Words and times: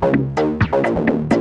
Thank 0.00 1.32
you. 1.32 1.35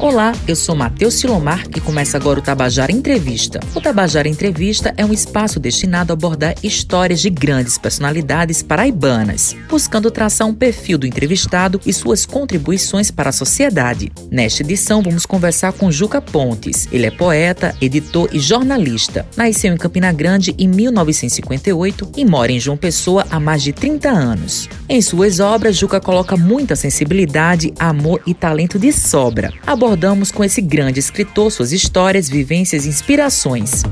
Olá, 0.00 0.32
eu 0.46 0.54
sou 0.54 0.76
Matheus 0.76 1.14
Silomar 1.14 1.64
e 1.76 1.80
começa 1.80 2.16
agora 2.16 2.38
o 2.38 2.42
Tabajara 2.42 2.92
Entrevista. 2.92 3.58
O 3.74 3.80
Tabajara 3.80 4.28
Entrevista 4.28 4.94
é 4.96 5.04
um 5.04 5.12
espaço 5.12 5.58
destinado 5.58 6.12
a 6.12 6.14
abordar 6.14 6.54
histórias 6.62 7.20
de 7.20 7.28
grandes 7.28 7.76
personalidades 7.76 8.62
paraibanas, 8.62 9.56
buscando 9.68 10.08
traçar 10.08 10.46
um 10.46 10.54
perfil 10.54 10.98
do 10.98 11.06
entrevistado 11.06 11.80
e 11.84 11.92
suas 11.92 12.24
contribuições 12.24 13.10
para 13.10 13.30
a 13.30 13.32
sociedade. 13.32 14.12
Nesta 14.30 14.62
edição, 14.62 15.02
vamos 15.02 15.26
conversar 15.26 15.72
com 15.72 15.90
Juca 15.90 16.22
Pontes. 16.22 16.86
Ele 16.92 17.06
é 17.06 17.10
poeta, 17.10 17.74
editor 17.80 18.28
e 18.32 18.38
jornalista. 18.38 19.26
Nasceu 19.36 19.74
em 19.74 19.76
Campina 19.76 20.12
Grande 20.12 20.54
em 20.56 20.68
1958 20.68 22.12
e 22.16 22.24
mora 22.24 22.52
em 22.52 22.60
João 22.60 22.76
Pessoa 22.76 23.26
há 23.28 23.40
mais 23.40 23.64
de 23.64 23.72
30 23.72 24.08
anos. 24.08 24.68
Em 24.88 25.02
suas 25.02 25.40
obras, 25.40 25.76
Juca 25.76 26.00
coloca 26.00 26.36
muita 26.36 26.76
sensibilidade, 26.76 27.74
amor 27.80 28.22
e 28.24 28.32
talento 28.32 28.78
de 28.78 28.92
sobra 28.92 29.52
abordamos 29.88 30.30
com 30.30 30.44
esse 30.44 30.60
grande 30.60 31.00
escritor 31.00 31.50
suas 31.50 31.72
histórias, 31.72 32.28
vivências 32.28 32.84
e 32.84 32.90
inspirações. 32.90 33.82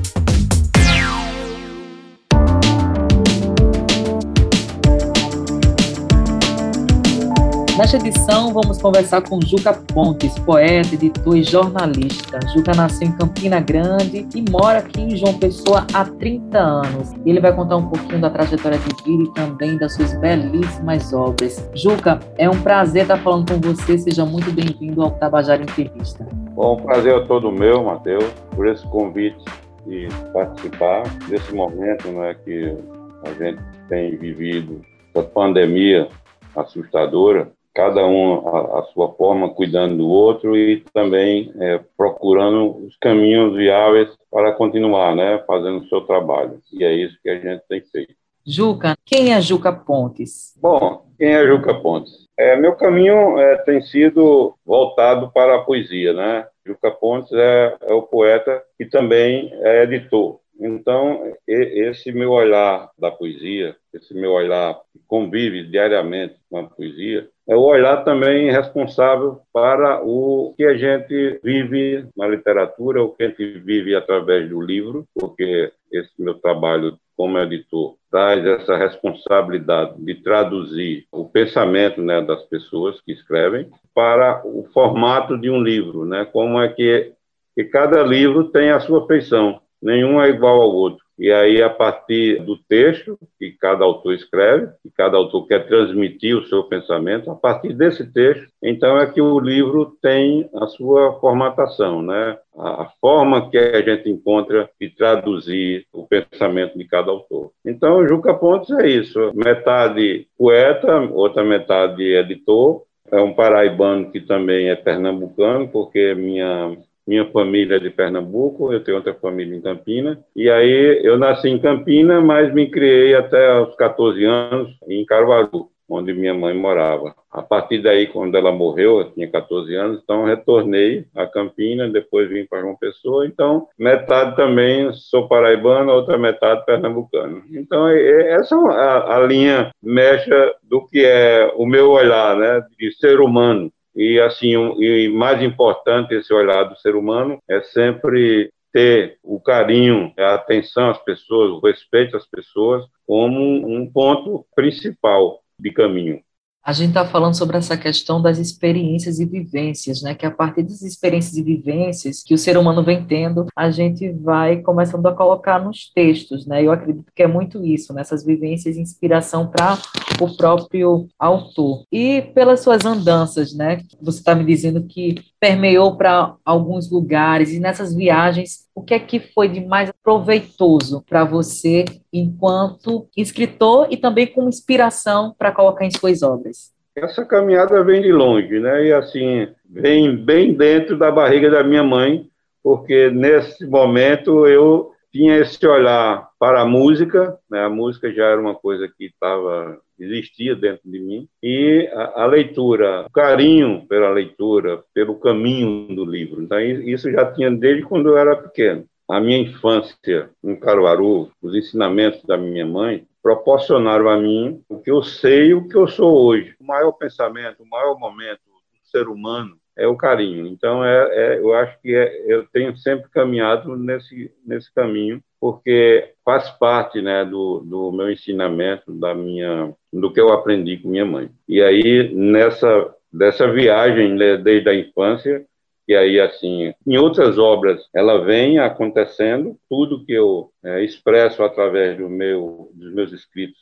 Nesta 7.86 7.98
edição, 7.98 8.52
vamos 8.52 8.82
conversar 8.82 9.22
com 9.22 9.40
Juca 9.40 9.72
Pontes, 9.72 10.36
poeta, 10.40 10.92
editor 10.92 11.36
e 11.36 11.45
jornalista. 11.45 12.40
Juca 12.52 12.72
nasceu 12.74 13.06
em 13.06 13.12
Campina 13.12 13.60
Grande 13.60 14.26
e 14.34 14.50
mora 14.50 14.78
aqui 14.78 15.02
em 15.02 15.16
João 15.16 15.38
Pessoa 15.38 15.86
há 15.95 16.04
30 16.04 16.59
anos. 16.59 17.12
Ele 17.24 17.38
vai 17.38 17.54
contar 17.54 17.76
um 17.76 17.88
pouquinho 17.88 18.20
da 18.20 18.28
trajetória 18.28 18.76
de 18.76 19.04
vida 19.04 19.22
e 19.22 19.34
também 19.34 19.78
das 19.78 19.95
suas 19.95 20.18
belíssimas 20.18 21.12
obras. 21.12 21.70
Juca, 21.74 22.18
é 22.36 22.50
um 22.50 22.60
prazer 22.60 23.02
estar 23.02 23.18
falando 23.18 23.52
com 23.52 23.60
você. 23.60 23.96
Seja 23.96 24.26
muito 24.26 24.50
bem-vindo 24.50 25.00
ao 25.04 25.12
Tabajara 25.12 25.62
Entrevista. 25.62 26.26
Bom, 26.57 26.79
prazer 26.79 27.14
é 27.14 27.24
todo 27.26 27.52
meu, 27.52 27.84
Matheus, 27.84 28.29
por 28.51 28.66
esse 28.66 28.84
convite 28.88 29.45
de 29.87 30.09
participar 30.32 31.04
desse 31.29 31.54
momento 31.54 32.09
né, 32.09 32.34
que 32.45 32.76
a 33.24 33.32
gente 33.34 33.62
tem 33.88 34.16
vivido, 34.16 34.82
essa 35.14 35.24
pandemia 35.24 36.09
assustadora, 36.57 37.52
cada 37.77 38.07
um 38.07 38.49
a, 38.49 38.80
a, 38.80 38.82
sua 38.95 39.13
forma, 39.13 39.51
cuidando 39.51 39.99
do 39.99 40.09
outro 40.09 40.57
e 40.57 40.82
também 40.95 41.52
é, 41.60 41.79
procurando 41.95 42.87
os 42.87 42.96
caminhos 42.96 43.55
viáveis 43.55 44.09
para 44.30 44.52
continuar, 44.52 45.15
né, 45.15 45.45
fazendo 45.46 45.80
o 45.80 45.88
seu 45.88 46.01
trabalho. 46.01 46.59
E 46.73 46.82
é 46.82 46.95
isso 46.95 47.19
que 47.23 47.29
a 47.29 47.38
gente 47.38 47.63
tem 47.69 47.82
feito. 47.82 48.15
Juca, 48.47 48.95
quem 49.04 49.35
é 49.35 49.41
Juca 49.43 49.73
Pontes? 49.73 50.57
Bom, 50.59 51.04
quem 51.19 51.35
é 51.35 51.47
Juca 51.47 51.74
Pontes? 51.74 52.27
É, 52.38 52.57
meu 52.57 52.74
caminho 52.77 53.38
é, 53.38 53.57
tem 53.59 53.82
sido 53.82 54.54
voltado 54.65 55.30
para 55.30 55.57
a 55.57 55.63
poesia, 55.63 56.15
né? 56.15 56.47
Juca 56.65 56.91
Pontes 56.91 57.30
é, 57.32 57.77
é 57.82 57.93
o 57.93 58.02
poeta 58.02 58.63
que 58.79 58.87
também 58.87 59.51
é 59.52 59.82
editor. 59.82 60.38
Então, 60.59 61.35
esse 61.47 62.10
meu 62.13 62.30
olhar 62.30 62.91
da 62.99 63.10
poesia, 63.10 63.77
esse 63.93 64.15
meu 64.15 64.32
olhar 64.32 64.75
que 64.93 65.00
convive 65.06 65.65
diariamente 65.65 66.37
com 66.50 66.59
a 66.59 66.65
poesia, 66.65 67.28
é 67.48 67.54
o 67.54 67.60
olhar 67.60 68.04
também 68.04 68.50
responsável 68.50 69.41
para 69.52 70.02
o 70.02 70.52
que 70.56 70.64
a 70.64 70.76
gente 70.76 71.41
vive 71.44 72.06
na 72.16 72.26
literatura, 72.26 73.02
o 73.02 73.10
que 73.10 73.22
a 73.22 73.28
gente 73.28 73.58
vive 73.60 73.94
através 73.94 74.48
do 74.48 74.60
livro, 74.60 75.06
porque 75.14 75.72
esse 75.92 76.10
meu 76.19 76.34
trabalho 76.34 76.98
como 77.16 77.38
editor 77.38 77.94
traz 78.10 78.44
essa 78.44 78.76
responsabilidade 78.76 79.94
de 79.98 80.14
traduzir 80.16 81.06
o 81.10 81.24
pensamento 81.24 82.02
né, 82.02 82.20
das 82.20 82.42
pessoas 82.42 83.00
que 83.00 83.12
escrevem 83.12 83.70
para 83.94 84.42
o 84.44 84.64
formato 84.74 85.38
de 85.38 85.48
um 85.48 85.62
livro, 85.62 86.04
né? 86.04 86.26
Como 86.26 86.60
é 86.60 86.69
que, 86.69 87.12
que 87.54 87.64
cada 87.64 88.02
livro 88.02 88.44
tem 88.44 88.70
a 88.70 88.80
sua 88.80 89.06
feição, 89.06 89.60
nenhum 89.80 90.20
é 90.20 90.28
igual 90.28 90.60
ao 90.60 90.70
outro. 90.70 91.05
E 91.19 91.32
aí, 91.32 91.62
a 91.62 91.71
partir 91.71 92.43
do 92.43 92.59
texto 92.59 93.19
que 93.38 93.50
cada 93.53 93.84
autor 93.84 94.15
escreve, 94.15 94.69
que 94.82 94.91
cada 94.94 95.16
autor 95.16 95.47
quer 95.47 95.66
transmitir 95.66 96.37
o 96.37 96.47
seu 96.47 96.65
pensamento, 96.65 97.31
a 97.31 97.34
partir 97.34 97.72
desse 97.72 98.04
texto, 98.12 98.47
então 98.62 98.99
é 98.99 99.06
que 99.06 99.21
o 99.21 99.41
livro 99.41 99.97
tem 100.03 100.49
a 100.54 100.66
sua 100.66 101.15
formatação, 101.19 102.03
né? 102.03 102.38
A 102.59 102.91
forma 103.00 103.50
que 103.50 103.56
a 103.56 103.81
gente 103.81 104.10
encontra 104.10 104.69
de 104.78 104.91
traduzir 104.91 105.87
o 105.93 106.06
pensamento 106.06 106.77
de 106.77 106.84
cada 106.84 107.10
autor. 107.10 107.50
Então, 107.65 108.06
Juca 108.06 108.34
Pontes 108.34 108.71
é 108.71 108.87
isso: 108.87 109.33
metade 109.34 110.27
poeta, 110.37 111.00
outra 111.12 111.43
metade 111.43 112.03
editor, 112.03 112.83
é 113.10 113.21
um 113.21 113.33
paraibano 113.33 114.10
que 114.10 114.21
também 114.21 114.69
é 114.69 114.77
pernambucano, 114.77 115.69
porque 115.69 116.15
minha 116.15 116.77
minha 117.06 117.24
família 117.26 117.76
é 117.76 117.78
de 117.78 117.90
Pernambuco, 117.90 118.72
eu 118.72 118.82
tenho 118.82 118.96
outra 118.96 119.14
família 119.14 119.56
em 119.56 119.60
Campina. 119.60 120.18
E 120.34 120.50
aí 120.50 121.00
eu 121.04 121.16
nasci 121.16 121.48
em 121.48 121.58
Campina, 121.58 122.20
mas 122.20 122.52
me 122.52 122.68
criei 122.68 123.14
até 123.14 123.60
os 123.60 123.74
14 123.76 124.24
anos 124.24 124.76
em 124.88 125.04
Caruaru, 125.04 125.68
onde 125.88 126.12
minha 126.12 126.34
mãe 126.34 126.52
morava. 126.52 127.14
A 127.30 127.42
partir 127.42 127.82
daí, 127.82 128.08
quando 128.08 128.34
ela 128.36 128.50
morreu, 128.50 128.98
eu 128.98 129.12
tinha 129.12 129.30
14 129.30 129.72
anos, 129.76 130.00
então 130.02 130.24
retornei 130.24 131.04
a 131.14 131.26
Campina, 131.26 131.88
depois 131.88 132.28
vim 132.28 132.44
para 132.44 132.62
João 132.62 132.74
Pessoa. 132.74 133.26
Então, 133.26 133.68
metade 133.78 134.34
também 134.34 134.92
sou 134.92 135.28
paraibano, 135.28 135.92
outra 135.92 136.18
metade 136.18 136.64
pernambucano. 136.64 137.44
Então, 137.52 137.88
essa 137.88 138.56
é 138.56 138.58
a, 138.58 139.16
a 139.16 139.20
linha 139.20 139.70
mecha 139.80 140.54
do 140.62 140.84
que 140.88 141.04
é 141.04 141.52
o 141.56 141.66
meu 141.66 141.90
olhar, 141.90 142.36
né, 142.36 142.64
de 142.76 142.90
ser 142.96 143.20
humano 143.20 143.70
e 143.96 144.20
assim, 144.20 144.56
um, 144.56 144.80
e 144.82 145.08
mais 145.08 145.42
importante 145.42 146.14
esse 146.14 146.32
olhar 146.32 146.64
do 146.64 146.76
ser 146.76 146.94
humano 146.94 147.38
é 147.48 147.62
sempre 147.62 148.52
ter 148.72 149.18
o 149.22 149.40
carinho, 149.40 150.12
a 150.18 150.34
atenção 150.34 150.90
às 150.90 151.02
pessoas, 151.02 151.50
o 151.50 151.66
respeito 151.66 152.14
às 152.14 152.26
pessoas 152.26 152.84
como 153.06 153.40
um 153.66 153.90
ponto 153.90 154.44
principal 154.54 155.40
de 155.58 155.72
caminho. 155.72 156.20
A 156.66 156.72
gente 156.72 156.88
está 156.88 157.06
falando 157.06 157.38
sobre 157.38 157.56
essa 157.56 157.77
questão 157.77 158.21
das 158.21 158.38
experiências 158.38 159.21
e 159.21 159.25
vivências, 159.25 160.03
né? 160.03 160.16
Que 160.16 160.27
a 160.27 160.32
partir 160.32 160.65
das 160.65 160.82
experiências 160.82 161.37
e 161.37 161.43
vivências 161.43 162.25
que 162.25 162.34
o 162.34 162.38
ser 162.38 162.59
humano 162.59 162.82
vem 162.82 163.04
tendo, 163.04 163.47
a 163.54 163.71
gente 163.71 164.10
vai 164.10 164.56
começando 164.56 165.06
a 165.06 165.15
colocar 165.15 165.65
nos 165.65 165.88
textos, 165.94 166.44
né? 166.44 166.65
Eu 166.65 166.72
acredito 166.72 167.06
que 167.15 167.22
é 167.22 167.28
muito 167.28 167.65
isso, 167.65 167.94
nessas 167.94 168.27
né? 168.27 168.34
vivências 168.34 168.77
e 168.77 168.81
inspiração 168.81 169.47
para 169.47 169.78
o 170.21 170.37
próprio 170.37 171.06
autor. 171.16 171.84
E 171.93 172.22
pelas 172.34 172.62
suas 172.62 172.84
andanças, 172.84 173.54
né? 173.54 173.81
Você 174.03 174.19
está 174.19 174.34
me 174.34 174.44
dizendo 174.44 174.83
que 174.83 175.22
permeou 175.38 175.97
para 175.97 176.34
alguns 176.44 176.91
lugares 176.91 177.53
e 177.53 177.60
nessas 177.60 177.94
viagens, 177.94 178.66
o 178.76 178.82
que 178.82 178.92
é 178.92 178.98
que 178.98 179.19
foi 179.19 179.48
de 179.48 179.64
mais 179.64 179.91
proveitoso 180.04 181.03
para 181.09 181.25
você 181.25 181.87
enquanto 182.12 183.09
escritor 183.16 183.88
e 183.91 183.97
também 183.97 184.26
como 184.26 184.50
inspiração 184.50 185.34
para 185.38 185.50
colocar 185.50 185.87
em 185.87 185.91
suas 185.91 186.22
obras? 186.22 186.75
Essa 186.94 187.25
caminhada 187.25 187.82
vem 187.82 188.03
de 188.03 188.12
longe, 188.12 188.60
né? 188.60 188.84
E 188.84 188.92
assim, 188.92 189.48
vem 189.65 190.15
bem 190.15 190.53
dentro 190.53 190.98
da 190.98 191.10
barriga 191.10 191.50
da 191.50 191.65
minha 191.65 191.82
mãe, 191.82 192.28
porque 192.62 193.10
nesse 193.10 193.66
momento 193.66 194.47
eu 194.47 194.92
tinha 195.10 195.38
esse 195.38 195.66
olhar 195.66 196.28
para 196.38 196.60
a 196.60 196.66
música, 196.66 197.38
né? 197.50 197.65
a 197.65 197.70
música 197.70 198.12
já 198.12 198.25
era 198.25 198.41
uma 198.41 198.54
coisa 198.54 198.86
que 198.86 199.06
estava 199.06 199.78
existia 199.98 200.54
dentro 200.54 200.90
de 200.90 201.00
mim 201.00 201.28
e 201.42 201.88
a, 201.92 202.22
a, 202.22 202.26
leitura, 202.26 203.06
o 203.06 203.10
carinho 203.10 203.86
pela 203.86 204.10
leitura, 204.10 204.82
pelo 204.92 205.16
caminho 205.16 205.94
do 205.94 206.04
livro. 206.04 206.42
Então 206.42 206.60
isso 206.60 207.10
já 207.10 207.30
tinha 207.32 207.50
desde 207.50 207.82
quando 207.82 208.08
eu 208.08 208.18
era 208.18 208.36
pequeno. 208.36 208.84
A 209.08 209.20
minha 209.20 209.38
infância 209.38 210.30
em 210.42 210.56
Caruaru, 210.56 211.30
os 211.40 211.54
ensinamentos 211.54 212.22
da 212.24 212.36
minha 212.36 212.66
mãe 212.66 213.06
proporcionaram 213.22 214.08
a 214.08 214.16
mim 214.16 214.62
o 214.68 214.78
que 214.80 214.90
eu 214.90 215.02
sei 215.02 215.48
e 215.48 215.54
o 215.54 215.68
que 215.68 215.76
eu 215.76 215.86
sou 215.86 216.26
hoje. 216.26 216.54
O 216.60 216.64
maior 216.64 216.92
pensamento, 216.92 217.62
o 217.62 217.68
maior 217.68 217.98
momento 217.98 218.41
do 218.47 218.91
ser 218.91 219.09
humano 219.09 219.56
é 219.76 219.86
o 219.86 219.97
carinho. 219.97 220.47
Então, 220.47 220.84
é, 220.84 221.09
é 221.12 221.38
eu 221.38 221.53
acho 221.54 221.78
que 221.80 221.94
é, 221.94 222.24
eu 222.26 222.47
tenho 222.48 222.76
sempre 222.76 223.10
caminhado 223.10 223.76
nesse, 223.76 224.32
nesse 224.44 224.72
caminho, 224.72 225.22
porque 225.47 226.13
faz 226.25 226.51
parte 226.51 227.01
né, 227.01 227.25
do, 227.25 227.60
do 227.60 227.93
meu 227.93 228.10
ensinamento, 228.10 228.93
da 228.93 229.15
minha, 229.15 229.72
do 229.93 230.13
que 230.13 230.21
eu 230.21 230.33
aprendi 230.33 230.77
com 230.78 230.89
minha 230.89 231.04
mãe. 231.04 231.31
E 231.48 231.63
aí, 231.63 232.13
nessa 232.13 232.93
dessa 233.13 233.51
viagem 233.51 234.15
né, 234.15 234.37
desde 234.37 234.69
a 234.69 234.75
infância, 234.75 235.47
e 235.87 235.95
aí, 235.95 236.19
assim, 236.19 236.75
em 236.84 236.98
outras 236.98 237.39
obras, 237.39 237.81
ela 237.95 238.25
vem 238.25 238.59
acontecendo, 238.59 239.57
tudo 239.71 240.04
que 240.04 240.13
eu 240.13 240.51
é, 240.65 240.83
expresso 240.83 241.45
através 241.45 241.97
do 241.97 242.09
meu, 242.09 242.72
dos 242.75 242.93
meus 242.93 243.13
escritos 243.13 243.60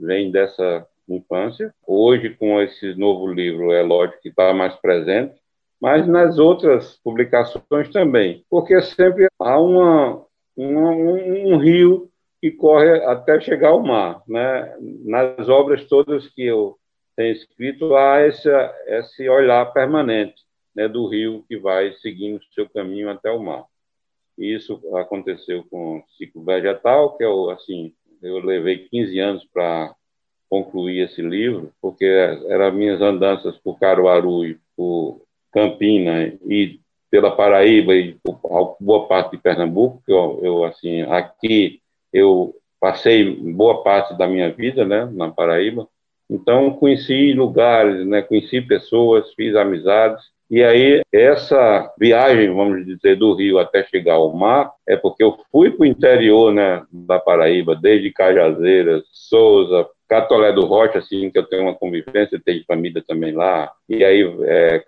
vem 0.00 0.30
dessa 0.30 0.86
infância. 1.08 1.74
Hoje, 1.84 2.30
com 2.30 2.62
esse 2.62 2.94
novo 2.94 3.26
livro, 3.26 3.72
é 3.72 3.82
lógico 3.82 4.22
que 4.22 4.28
está 4.28 4.54
mais 4.54 4.76
presente, 4.76 5.34
mas 5.80 6.06
nas 6.06 6.38
outras 6.38 7.00
publicações 7.02 7.90
também, 7.92 8.44
porque 8.48 8.80
sempre 8.80 9.26
há 9.40 9.60
uma, 9.60 10.24
uma 10.56 10.90
um, 10.90 11.54
um, 11.54 11.58
rio 11.58 12.10
que 12.40 12.50
corre 12.50 13.04
até 13.04 13.40
chegar 13.40 13.70
ao 13.70 13.82
mar. 13.82 14.22
Né? 14.26 14.76
Nas 15.04 15.48
obras 15.48 15.84
todas 15.86 16.28
que 16.28 16.42
eu 16.42 16.78
tem 17.16 17.32
escrito, 17.32 17.94
há 17.94 18.26
esse, 18.26 18.48
esse 18.86 19.28
olhar 19.28 19.72
permanente 19.72 20.34
né, 20.74 20.86
do 20.86 21.06
rio 21.06 21.44
que 21.48 21.56
vai 21.56 21.92
seguindo 21.94 22.40
seu 22.54 22.68
caminho 22.68 23.08
até 23.08 23.30
o 23.30 23.42
mar. 23.42 23.64
Isso 24.36 24.80
aconteceu 24.94 25.64
com 25.70 25.98
o 25.98 26.04
ciclo 26.18 26.44
vegetal, 26.44 27.16
que 27.16 27.24
é 27.24 27.28
o, 27.28 27.48
assim, 27.48 27.94
eu 28.22 28.38
levei 28.38 28.86
15 28.88 29.18
anos 29.18 29.44
para 29.50 29.94
concluir 30.48 31.00
esse 31.00 31.22
livro, 31.22 31.72
porque 31.80 32.04
eram 32.04 32.72
minhas 32.72 33.00
andanças 33.00 33.56
por 33.58 33.78
Caruaru 33.78 34.44
e 34.44 34.58
por 34.76 35.22
Campina 35.50 36.26
e 36.44 36.78
pela 37.16 37.34
Paraíba 37.34 37.94
e 37.94 38.14
boa 38.78 39.08
parte 39.08 39.30
de 39.30 39.42
Pernambuco, 39.42 40.02
que 40.04 40.12
eu, 40.12 40.38
eu 40.42 40.64
assim, 40.64 41.00
aqui 41.00 41.80
eu 42.12 42.54
passei 42.78 43.34
boa 43.34 43.82
parte 43.82 44.12
da 44.18 44.28
minha 44.28 44.52
vida, 44.52 44.84
né, 44.84 45.08
na 45.14 45.30
Paraíba. 45.30 45.88
Então 46.28 46.74
conheci 46.74 47.32
lugares, 47.32 48.06
né, 48.06 48.20
conheci 48.20 48.60
pessoas, 48.60 49.32
fiz 49.32 49.56
amizades 49.56 50.22
e 50.48 50.62
aí, 50.62 51.02
essa 51.12 51.92
viagem, 51.98 52.54
vamos 52.54 52.86
dizer, 52.86 53.16
do 53.16 53.34
Rio 53.34 53.58
até 53.58 53.82
chegar 53.82 54.14
ao 54.14 54.32
mar, 54.32 54.70
é 54.86 54.96
porque 54.96 55.24
eu 55.24 55.36
fui 55.50 55.70
para 55.70 55.82
o 55.82 55.86
interior 55.86 56.52
né, 56.52 56.84
da 56.92 57.18
Paraíba, 57.18 57.74
desde 57.74 58.12
Cajazeiras, 58.12 59.02
Souza, 59.10 59.88
Catolé 60.08 60.52
do 60.52 60.64
Rocha, 60.64 60.98
assim, 60.98 61.30
que 61.30 61.38
eu 61.38 61.46
tenho 61.48 61.64
uma 61.64 61.74
convivência, 61.74 62.40
tenho 62.44 62.64
família 62.64 63.02
também 63.04 63.32
lá, 63.32 63.72
e 63.88 64.04
aí 64.04 64.22
é, 64.44 64.78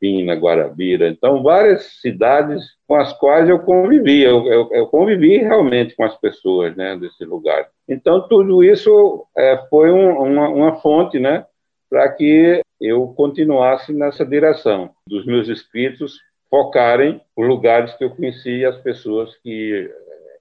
Campina, 0.00 0.34
Guarabira, 0.34 1.08
então 1.08 1.42
várias 1.42 2.00
cidades 2.00 2.62
com 2.86 2.94
as 2.94 3.12
quais 3.14 3.48
eu 3.48 3.58
convivi, 3.60 4.22
eu, 4.22 4.46
eu, 4.46 4.68
eu 4.72 4.86
convivi 4.86 5.38
realmente 5.38 5.94
com 5.96 6.04
as 6.04 6.16
pessoas 6.18 6.76
né, 6.76 6.96
desse 6.96 7.24
lugar. 7.24 7.68
Então 7.88 8.26
tudo 8.28 8.62
isso 8.62 9.26
é, 9.36 9.56
foi 9.70 9.90
um, 9.90 10.22
uma, 10.22 10.48
uma 10.48 10.76
fonte, 10.80 11.18
né, 11.18 11.44
para 11.88 12.08
que 12.12 12.60
eu 12.80 13.08
continuasse 13.08 13.92
nessa 13.92 14.24
direção, 14.24 14.90
dos 15.08 15.24
meus 15.24 15.48
escritos 15.48 16.18
focarem 16.50 17.20
os 17.36 17.46
lugares 17.46 17.94
que 17.94 18.04
eu 18.04 18.10
conheci 18.10 18.64
as 18.64 18.76
pessoas 18.78 19.34
que 19.36 19.90